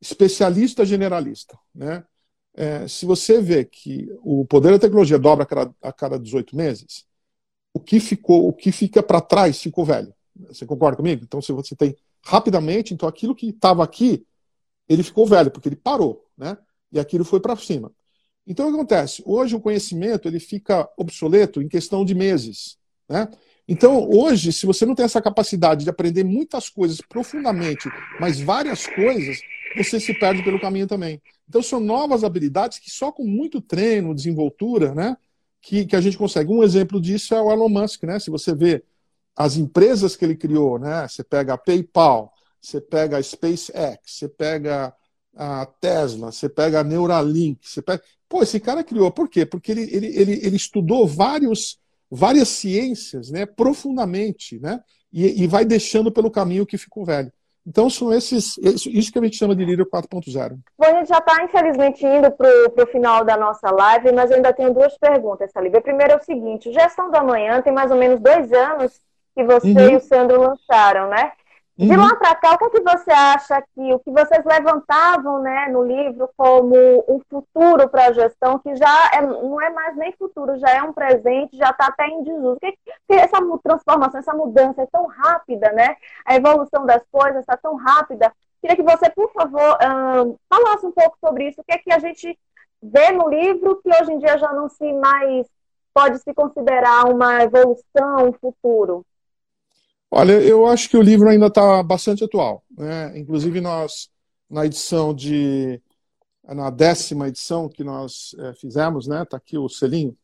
[0.00, 1.58] especialista generalista.
[1.74, 2.04] Né?
[2.54, 6.56] é, se você vê que o poder da tecnologia dobra a cada, a cada 18
[6.56, 7.04] meses,
[7.72, 10.14] o que ficou, o que fica para trás ficou velho.
[10.48, 11.24] Você concorda comigo?
[11.24, 14.24] Então, se você tem rapidamente, então aquilo que estava aqui,
[14.88, 16.56] ele ficou velho, porque ele parou, né?
[16.92, 17.92] E aquilo foi para cima.
[18.46, 19.22] Então, o que acontece?
[19.26, 23.28] Hoje o conhecimento ele fica obsoleto em questão de meses, né?
[23.66, 27.88] Então, hoje, se você não tem essa capacidade de aprender muitas coisas profundamente,
[28.20, 29.40] mas várias coisas,
[29.76, 31.20] você se perde pelo caminho também.
[31.48, 35.16] Então, são novas habilidades que só com muito treino, desenvoltura, né,
[35.62, 36.52] que, que a gente consegue.
[36.52, 38.18] Um exemplo disso é o Elon Musk, né?
[38.18, 38.84] Se você vê
[39.34, 41.08] as empresas que ele criou, né?
[41.08, 44.94] Você pega a PayPal, você pega a SpaceX, você pega
[45.34, 48.02] a Tesla, você pega a Neuralink, você pega...
[48.28, 49.10] Pô, esse cara criou.
[49.10, 49.44] Por quê?
[49.44, 51.78] Porque ele, ele, ele, ele estudou vários,
[52.14, 54.80] várias ciências né, profundamente, né?
[55.12, 57.32] E, e vai deixando pelo caminho que ficou velho.
[57.66, 60.58] Então, são esses, isso que a gente chama de líder 4.0.
[60.78, 64.36] Bom, a gente já está, infelizmente, indo para o final da nossa live, mas eu
[64.36, 65.78] ainda tenho duas perguntas, Salívia.
[65.78, 69.00] A primeira é o seguinte: Gestão da Manhã tem mais ou menos dois anos
[69.34, 69.90] que você uhum.
[69.90, 71.32] e o Sandro lançaram, né?
[71.76, 71.96] De uhum.
[71.96, 75.66] lá para cá, o que, é que você acha que o que vocês levantavam né,
[75.70, 76.76] no livro como
[77.08, 80.82] um futuro para a gestão, que já é, não é mais nem futuro, já é
[80.84, 82.60] um presente, já está até em desuso?
[82.60, 85.96] Que, que essa transformação, essa mudança é tão rápida, né?
[86.24, 88.32] A evolução das coisas está tão rápida.
[88.60, 89.76] Queria que você, por favor,
[90.48, 91.60] falasse um pouco sobre isso.
[91.60, 92.38] O que é que a gente
[92.80, 95.48] vê no livro que hoje em dia já não se mais
[95.92, 99.04] pode se considerar uma evolução, um futuro?
[100.16, 102.62] Olha, eu acho que o livro ainda está bastante atual.
[102.78, 103.18] Né?
[103.18, 104.08] Inclusive, nós,
[104.48, 105.82] na edição de.
[106.46, 109.24] na décima edição que nós é, fizemos, né?
[109.24, 110.16] Está aqui o selinho.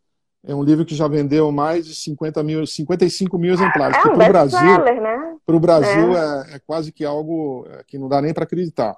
[0.47, 3.97] É um livro que já vendeu mais de 50 mil, 55 mil exemplares.
[3.97, 5.37] É um para o Brasil, né?
[5.45, 6.53] Pro Brasil é.
[6.53, 8.97] É, é quase que algo é, que não dá nem para acreditar.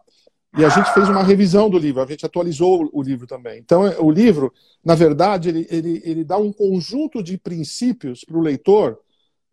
[0.58, 3.58] E a gente fez uma revisão do livro, a gente atualizou o livro também.
[3.58, 4.52] Então, o livro,
[4.84, 8.98] na verdade, ele, ele, ele dá um conjunto de princípios para o leitor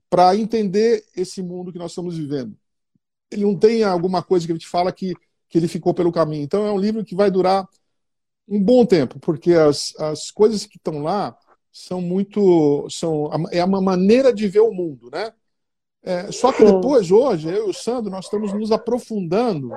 [0.09, 2.55] para entender esse mundo que nós estamos vivendo.
[3.31, 5.13] Ele não tem alguma coisa que a gente fala que,
[5.47, 6.43] que ele ficou pelo caminho.
[6.43, 7.67] Então é um livro que vai durar
[8.47, 11.37] um bom tempo, porque as, as coisas que estão lá
[11.71, 12.87] são muito.
[12.89, 15.31] são É uma maneira de ver o mundo, né?
[16.01, 19.71] É, só que depois, hoje, eu e o Sandro, nós estamos nos aprofundando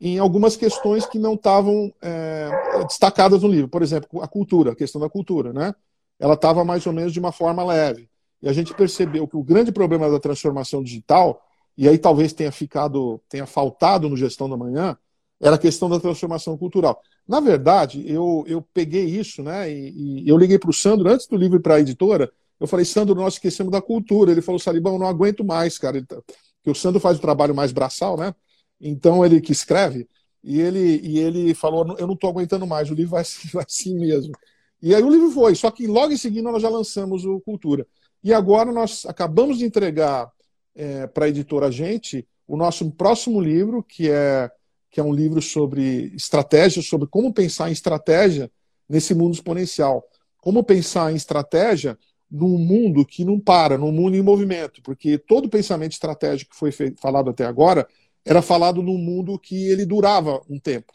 [0.00, 2.50] em algumas questões que não estavam é,
[2.86, 3.68] destacadas no livro.
[3.68, 5.74] Por exemplo, a cultura, a questão da cultura, né?
[6.18, 8.08] Ela estava mais ou menos de uma forma leve.
[8.42, 11.42] E a gente percebeu que o grande problema da transformação digital,
[11.76, 14.96] e aí talvez tenha ficado, tenha faltado no Gestão da Manhã,
[15.40, 17.00] era a questão da transformação cultural.
[17.28, 19.70] Na verdade, eu, eu peguei isso, né?
[19.70, 22.30] E, e eu liguei para o Sandro antes do livro para a editora.
[22.58, 24.30] Eu falei, Sandro, nós esquecemos da cultura.
[24.30, 26.02] Ele falou, Salibão, não aguento mais, cara.
[26.04, 26.16] Tá...
[26.56, 28.34] Porque o Sandro faz o trabalho mais braçal, né?
[28.80, 30.08] Então ele que escreve,
[30.42, 33.94] e ele, e ele falou, eu não estou aguentando mais, o livro vai, vai assim
[33.98, 34.32] mesmo.
[34.80, 37.86] E aí o livro foi, só que logo em seguida nós já lançamos o Cultura.
[38.26, 40.28] E agora nós acabamos de entregar
[40.74, 44.50] é, para a editora Gente o nosso próximo livro, que é,
[44.90, 48.50] que é um livro sobre estratégia, sobre como pensar em estratégia
[48.88, 50.04] nesse mundo exponencial.
[50.38, 51.96] Como pensar em estratégia
[52.28, 56.72] num mundo que não para, num mundo em movimento, porque todo pensamento estratégico que foi
[56.96, 57.86] falado até agora
[58.24, 60.92] era falado num mundo que ele durava um tempo.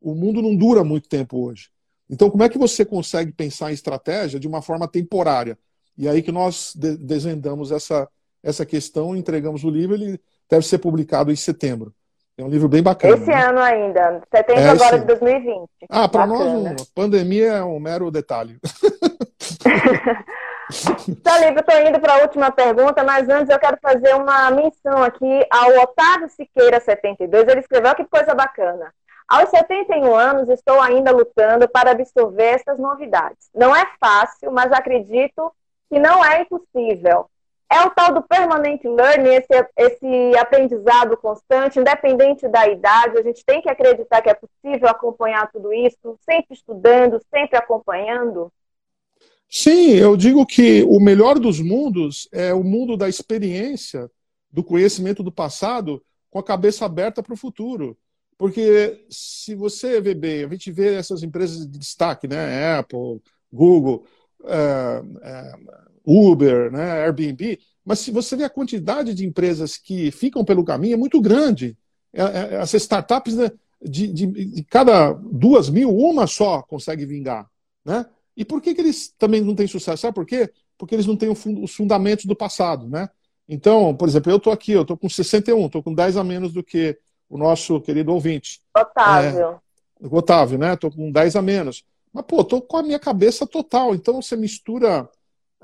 [0.00, 1.68] O mundo não dura muito tempo hoje.
[2.10, 5.56] Então, como é que você consegue pensar em estratégia de uma forma temporária?
[5.96, 8.08] E aí que nós de desvendamos essa,
[8.42, 11.92] essa questão, entregamos o livro, ele deve ser publicado em setembro.
[12.36, 13.14] É um livro bem bacana.
[13.14, 13.46] Esse né?
[13.46, 15.68] ano ainda, setembro é agora de 2020.
[15.88, 18.58] Ah, para nós, um, pandemia é um mero detalhe.
[21.22, 25.02] Salib, eu estou indo para a última pergunta, mas antes eu quero fazer uma menção
[25.02, 27.46] aqui ao Otávio Siqueira 72.
[27.46, 28.92] Ele escreveu que coisa bacana.
[29.28, 33.50] Aos 71 anos, estou ainda lutando para absorver essas novidades.
[33.54, 35.52] Não é fácil, mas acredito
[35.92, 37.26] que não é impossível.
[37.70, 43.18] É o tal do permanent learning, esse, esse aprendizado constante, independente da idade.
[43.18, 48.50] A gente tem que acreditar que é possível acompanhar tudo isso, sempre estudando, sempre acompanhando.
[49.50, 54.10] Sim, eu digo que o melhor dos mundos é o mundo da experiência,
[54.50, 57.98] do conhecimento do passado, com a cabeça aberta para o futuro.
[58.38, 62.78] Porque se você vê bem, a gente vê essas empresas de destaque, né?
[62.78, 63.22] Apple,
[63.52, 64.06] Google,
[64.44, 65.52] é, é,
[66.04, 67.02] Uber, né?
[67.04, 71.20] Airbnb, mas se você vê a quantidade de empresas que ficam pelo caminho, é muito
[71.20, 71.76] grande.
[72.12, 73.50] É, essas startups, né,
[73.80, 77.48] de, de, de cada duas mil, uma só consegue vingar.
[77.84, 78.06] Né?
[78.36, 80.02] E por que, que eles também não têm sucesso?
[80.02, 80.50] Sabe por quê?
[80.78, 83.08] Porque eles não têm os fundamentos do passado, né?
[83.48, 86.52] Então, por exemplo, eu estou aqui, eu estou com 61, estou com 10 a menos
[86.52, 86.96] do que
[87.28, 88.60] o nosso querido ouvinte.
[88.76, 89.60] Otávio.
[90.00, 90.74] É, Otávio, né?
[90.74, 91.84] Estou com 10 a menos.
[92.12, 93.94] Mas, pô, estou com a minha cabeça total.
[93.94, 95.08] Então, você mistura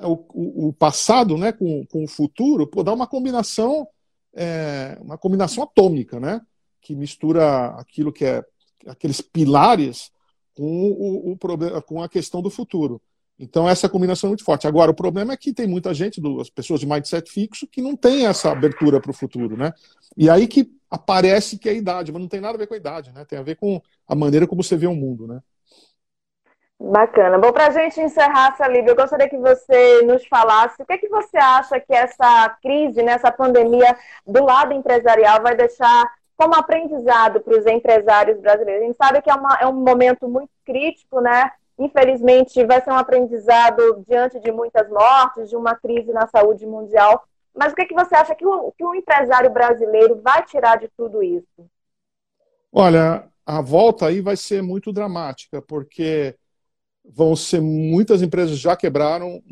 [0.07, 3.87] o, o, passado né, com, com o futuro, pô, dá uma combinação,
[4.35, 6.41] é, uma combinação atômica, né?
[6.81, 8.45] Que mistura aquilo que é
[8.87, 10.11] aqueles pilares
[10.55, 10.91] com,
[11.31, 13.01] o, problema, com a questão do futuro.
[13.39, 14.67] Então, essa combinação é muito forte.
[14.67, 17.95] Agora, o problema é que tem muita gente, as pessoas de mindset fixo, que não
[17.95, 19.73] tem essa abertura para o futuro, né?
[20.17, 22.75] E aí que aparece que é a idade, mas não tem nada a ver com
[22.75, 23.25] a idade, né?
[23.25, 25.41] Tem a ver com a maneira como você vê o mundo, né?
[26.81, 27.39] Bacana.
[27.39, 30.99] Bom, para a gente encerrar, Salib, eu gostaria que você nos falasse o que, é
[30.99, 36.05] que você acha que essa crise, né, pandemia do lado empresarial vai deixar
[36.37, 38.83] como aprendizado para os empresários brasileiros?
[38.83, 41.51] A gente sabe que é, uma, é um momento muito crítico, né?
[41.77, 47.25] Infelizmente, vai ser um aprendizado diante de muitas mortes, de uma crise na saúde mundial.
[47.53, 50.79] Mas o que, é que você acha que o, que o empresário brasileiro vai tirar
[50.79, 51.69] de tudo isso?
[52.73, 56.37] Olha, a volta aí vai ser muito dramática, porque
[57.09, 59.43] vão ser muitas empresas já quebraram,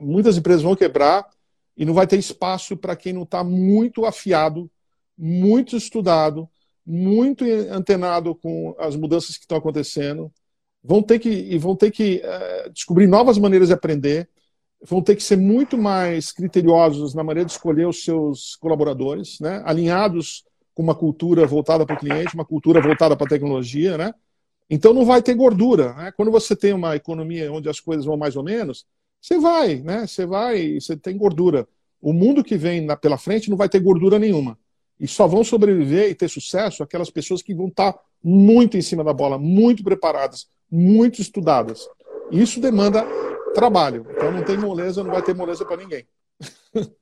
[0.00, 1.26] muitas empresas vão quebrar
[1.76, 4.70] e não vai ter espaço para quem não está muito afiado
[5.20, 6.48] muito estudado,
[6.84, 10.32] muito antenado com as mudanças que estão acontecendo,
[10.82, 14.30] vão ter que e vão ter que uh, descobrir novas maneiras de aprender,
[14.82, 19.62] vão ter que ser muito mais criteriosos na maneira de escolher os seus colaboradores, né?
[19.66, 20.42] alinhados
[20.72, 24.14] com uma cultura voltada para o cliente, uma cultura voltada para a tecnologia, né?
[24.70, 25.92] Então não vai ter gordura.
[25.94, 26.12] Né?
[26.16, 28.86] Quando você tem uma economia onde as coisas vão mais ou menos,
[29.20, 30.06] você vai, né?
[30.06, 31.68] Você vai, você tem gordura.
[32.00, 34.56] O mundo que vem na, pela frente não vai ter gordura nenhuma.
[34.98, 39.02] E só vão sobreviver e ter sucesso aquelas pessoas que vão estar muito em cima
[39.02, 41.88] da bola, muito preparadas, muito estudadas.
[42.30, 43.04] Isso demanda
[43.52, 44.06] trabalho.
[44.10, 46.06] Então não tem moleza, não vai ter moleza para ninguém.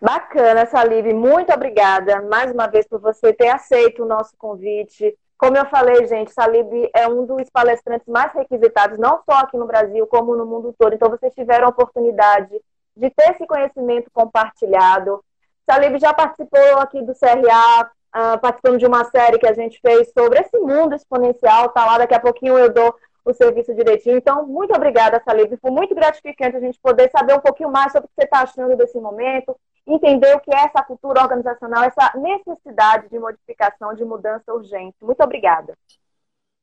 [0.00, 1.12] Bacana, Salib.
[1.12, 5.16] Muito obrigada mais uma vez por você ter aceito o nosso convite.
[5.38, 9.68] Como eu falei, gente, Salib é um dos palestrantes mais requisitados, não só aqui no
[9.68, 10.92] Brasil, como no mundo todo.
[10.92, 12.60] Então, vocês tiveram a oportunidade
[12.96, 15.24] de ter esse conhecimento compartilhado.
[15.64, 20.10] Salib já participou aqui do CRA, ah, participando de uma série que a gente fez
[20.12, 22.92] sobre esse mundo exponencial, tá lá, daqui a pouquinho eu dou
[23.24, 24.16] o serviço direitinho.
[24.16, 25.56] Então, muito obrigada, Salib.
[25.60, 28.40] Foi muito gratificante a gente poder saber um pouquinho mais sobre o que você está
[28.40, 29.54] achando desse momento,
[29.88, 34.96] entender o que é essa cultura organizacional, essa necessidade de modificação, de mudança urgente.
[35.02, 35.74] Muito obrigada.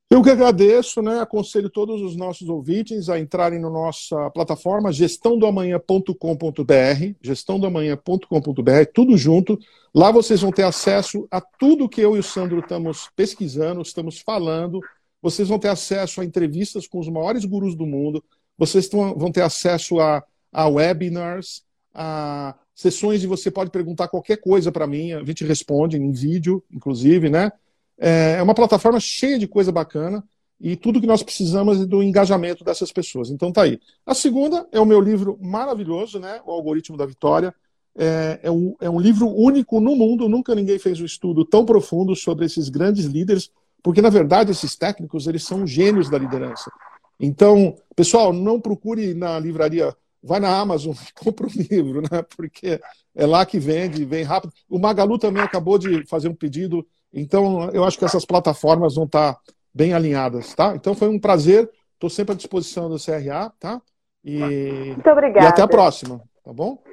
[0.10, 1.20] Eu que agradeço, né?
[1.20, 9.58] Aconselho todos os nossos ouvintes a entrarem na nossa plataforma gestãodoamanhã.com.br, gestãodoamanhã.com.br, tudo junto.
[9.94, 14.20] Lá vocês vão ter acesso a tudo que eu e o Sandro estamos pesquisando, estamos
[14.20, 14.80] falando.
[15.22, 18.24] Vocês vão ter acesso a entrevistas com os maiores gurus do mundo.
[18.58, 20.24] Vocês vão ter acesso a,
[20.54, 25.14] a webinars, a sessões e você pode perguntar qualquer coisa para mim.
[25.14, 27.52] A gente responde em vídeo, inclusive, né?
[27.98, 30.22] É, é uma plataforma cheia de coisa bacana
[30.60, 33.30] e tudo que nós precisamos é do engajamento dessas pessoas.
[33.30, 33.80] Então tá aí.
[34.06, 36.42] A segunda é o meu livro maravilhoso, né?
[36.46, 37.56] O Algoritmo da Vitória.
[37.98, 41.64] É, é, um, é um livro único no mundo, nunca ninguém fez um estudo tão
[41.64, 43.50] profundo sobre esses grandes líderes,
[43.82, 46.70] porque na verdade esses técnicos eles são gênios da liderança.
[47.18, 49.96] Então, pessoal, não procure na livraria,
[50.26, 52.24] vai na Amazon compra o um livro, né?
[52.36, 52.80] Porque
[53.16, 54.52] é lá que vende, vem rápido.
[54.70, 59.06] O Magalu também acabou de fazer um pedido então, eu acho que essas plataformas vão
[59.06, 59.38] estar
[59.74, 60.76] bem alinhadas, tá?
[60.76, 61.70] Então, foi um prazer.
[61.94, 63.82] Estou sempre à disposição do CRA, tá?
[64.22, 65.46] E, Muito obrigada.
[65.46, 66.84] E até a próxima, tá bom?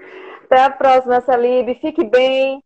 [0.44, 1.74] Até a próxima, Salib.
[1.80, 2.62] Fique bem,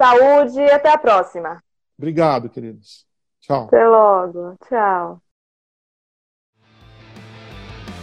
[0.00, 1.60] saúde e até a próxima.
[1.98, 3.04] Obrigado, queridos.
[3.40, 3.64] Tchau.
[3.64, 4.56] Até logo.
[4.68, 5.20] Tchau.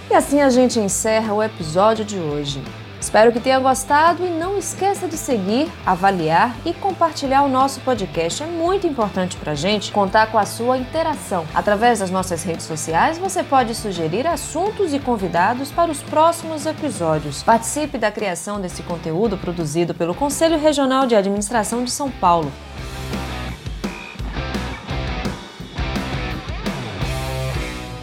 [0.09, 2.63] E assim a gente encerra o episódio de hoje.
[2.99, 8.41] Espero que tenha gostado e não esqueça de seguir, avaliar e compartilhar o nosso podcast.
[8.41, 11.45] É muito importante para a gente contar com a sua interação.
[11.53, 17.43] Através das nossas redes sociais, você pode sugerir assuntos e convidados para os próximos episódios.
[17.43, 22.51] Participe da criação desse conteúdo produzido pelo Conselho Regional de Administração de São Paulo.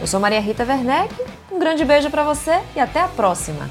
[0.00, 1.14] Eu sou Maria Rita Werneck,
[1.54, 3.70] um grande beijo para você e até a próxima!